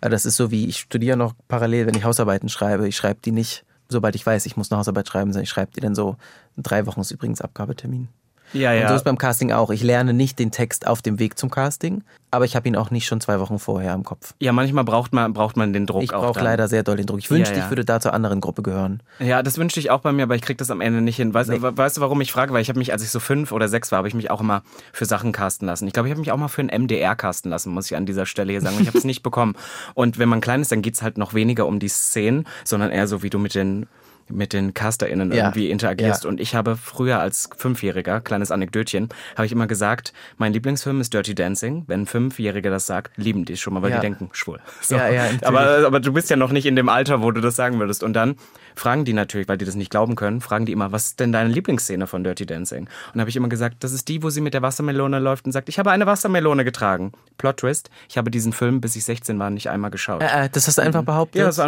[0.00, 2.88] Das ist so wie, ich studiere noch parallel, wenn ich Hausarbeiten schreibe.
[2.88, 5.80] Ich schreibe die nicht sobald ich weiß, ich muss eine Hausarbeit schreiben, ich schreibe die
[5.80, 6.16] dann so,
[6.56, 8.08] drei Wochen ist übrigens Abgabetermin.
[8.52, 8.82] Ja, ja.
[8.82, 9.70] Und so ist beim Casting auch.
[9.70, 12.90] Ich lerne nicht den Text auf dem Weg zum Casting, aber ich habe ihn auch
[12.90, 14.34] nicht schon zwei Wochen vorher im Kopf.
[14.38, 16.22] Ja, manchmal braucht man, braucht man den Druck ich auch.
[16.22, 17.18] Ich brauche leider sehr doll den Druck.
[17.18, 17.64] Ich wünschte, ja, ja.
[17.64, 19.02] ich würde da zur anderen Gruppe gehören.
[19.18, 21.34] Ja, das wünschte ich auch bei mir, aber ich kriege das am Ende nicht hin.
[21.34, 21.58] Weißt, nee.
[21.60, 22.52] weißt du, warum ich frage?
[22.52, 24.40] Weil ich habe mich, als ich so fünf oder sechs war, habe ich mich auch
[24.40, 25.86] immer für Sachen casten lassen.
[25.86, 28.06] Ich glaube, ich habe mich auch mal für ein MDR casten lassen, muss ich an
[28.06, 28.76] dieser Stelle hier sagen.
[28.80, 29.54] Ich habe es nicht bekommen.
[29.94, 32.90] Und wenn man klein ist, dann geht es halt noch weniger um die Szenen, sondern
[32.90, 33.86] eher so, wie du mit den
[34.32, 35.44] mit den CasterInnen ja.
[35.44, 36.24] irgendwie interagierst.
[36.24, 36.30] Ja.
[36.30, 41.14] Und ich habe früher als Fünfjähriger, kleines Anekdötchen, habe ich immer gesagt, mein Lieblingsfilm ist
[41.14, 41.84] Dirty Dancing.
[41.86, 43.96] Wenn ein Fünfjähriger das sagt, lieben die schon mal, weil ja.
[43.96, 44.60] die denken, schwul.
[44.82, 44.96] So.
[45.42, 48.02] Aber, aber du bist ja noch nicht in dem Alter, wo du das sagen würdest.
[48.02, 48.36] Und dann
[48.74, 51.32] fragen die natürlich, weil die das nicht glauben können, fragen die immer, was ist denn
[51.32, 52.88] deine Lieblingsszene von Dirty Dancing?
[53.14, 55.52] Und habe ich immer gesagt, das ist die, wo sie mit der Wassermelone läuft und
[55.52, 57.12] sagt, ich habe eine Wassermelone getragen.
[57.38, 60.22] Plot Twist, ich habe diesen Film, bis ich 16 war, nicht einmal geschaut.
[60.22, 61.40] Äh, äh, das hast du einfach behauptet?
[61.40, 61.60] Ja, das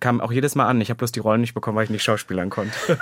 [0.00, 0.80] kam auch jedes Mal an.
[0.80, 2.72] Ich habe bloß die Rollen nicht bekommen, weil ich nicht schauspielern konnte.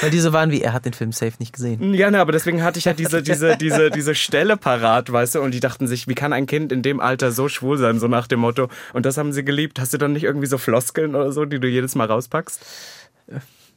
[0.00, 1.94] Weil diese waren wie, er hat den Film safe nicht gesehen.
[1.94, 5.40] Ja, ne, aber deswegen hatte ich ja diese, diese, diese, diese Stelle parat, weißt du,
[5.40, 8.08] und die dachten sich, wie kann ein Kind in dem Alter so schwul sein, so
[8.08, 8.68] nach dem Motto.
[8.92, 9.80] Und das haben sie geliebt.
[9.80, 12.60] Hast du dann nicht irgendwie so Floskeln oder so, die du jedes Mal rauspackst?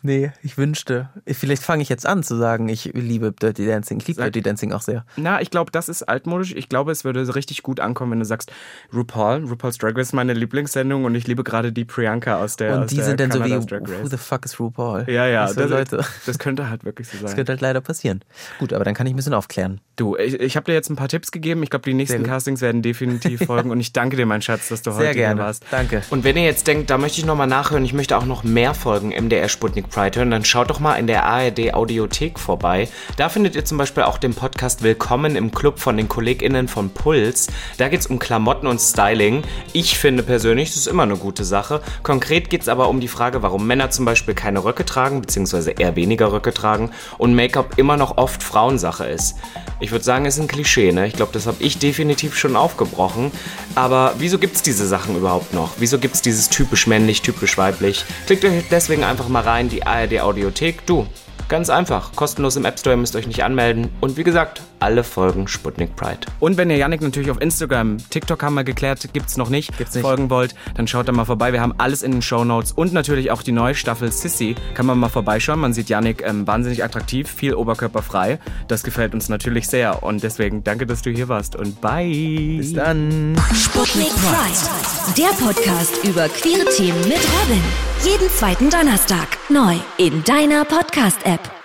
[0.05, 1.09] Nee, ich wünschte.
[1.25, 3.99] Vielleicht fange ich jetzt an zu sagen, ich liebe Dirty Dancing.
[3.99, 5.05] Ich liebe Dirty Dancing auch sehr.
[5.15, 6.53] Na, ich glaube, das ist altmodisch.
[6.53, 8.51] Ich glaube, es würde richtig gut ankommen, wenn du sagst,
[8.93, 12.81] RuPaul, RuPaul's Drag Race ist meine Lieblingssendung und ich liebe gerade die Priyanka aus der
[12.81, 15.05] Und die sind dann so wie, who the fuck is RuPaul?
[15.07, 16.03] Ja, ja, das, Leute.
[16.25, 17.23] das könnte halt wirklich so sein.
[17.23, 18.25] Das könnte halt leider passieren.
[18.59, 19.79] Gut, aber dann kann ich ein bisschen aufklären.
[19.95, 21.61] Du, ich, ich habe dir jetzt ein paar Tipps gegeben.
[21.61, 24.81] Ich glaube, die nächsten Castings werden definitiv folgen und ich danke dir, mein Schatz, dass
[24.81, 25.35] du sehr heute gerne.
[25.35, 25.63] hier warst.
[25.69, 26.01] Danke.
[26.09, 28.73] Und wenn ihr jetzt denkt, da möchte ich nochmal nachhören, ich möchte auch noch mehr
[28.73, 32.87] Folgen MDR Sputnik Pride hören, dann schaut doch mal in der ARD Audiothek vorbei.
[33.17, 36.89] Da findet ihr zum Beispiel auch den Podcast Willkommen im Club von den KollegInnen von
[36.89, 37.47] Puls.
[37.77, 39.43] Da geht es um Klamotten und Styling.
[39.73, 41.81] Ich finde persönlich, das ist immer eine gute Sache.
[42.01, 45.69] Konkret geht es aber um die Frage, warum Männer zum Beispiel keine Röcke tragen, beziehungsweise
[45.69, 46.89] eher weniger Röcke tragen
[47.19, 49.35] und Make-up immer noch oft Frauensache ist.
[49.83, 51.07] Ich würde sagen, es ist ein Klischee, ne?
[51.07, 53.33] Ich glaube, das habe ich definitiv schon aufgebrochen.
[53.75, 55.73] Aber wieso gibt es diese Sachen überhaupt noch?
[55.77, 58.05] Wieso gibt es dieses typisch männlich, typisch weiblich?
[58.25, 60.85] Klickt euch deswegen einfach mal rein, die ARD Audiothek.
[60.85, 61.05] Du,
[61.49, 63.89] ganz einfach, kostenlos im App Store, müsst euch nicht anmelden.
[63.99, 66.19] Und wie gesagt, alle Folgen Sputnik Pride.
[66.41, 69.95] Und wenn ihr Yannick natürlich auf Instagram, TikTok haben wir geklärt, gibt's noch nicht, Gibt's
[69.95, 70.03] nicht.
[70.03, 71.53] folgen wollt, dann schaut da mal vorbei.
[71.53, 74.55] Wir haben alles in den Show Notes und natürlich auch die neue Staffel Sissy.
[74.73, 75.61] Kann man mal vorbeischauen.
[75.61, 78.39] Man sieht Yannick ähm, wahnsinnig attraktiv, viel oberkörperfrei.
[78.67, 82.57] Das gefällt uns natürlich sehr und deswegen danke, dass du hier warst und bye.
[82.57, 83.39] Bis dann.
[83.55, 87.63] Sputnik Pride, der Podcast über queere Themen mit Robin.
[88.03, 91.62] Jeden zweiten Donnerstag neu in deiner Podcast-App.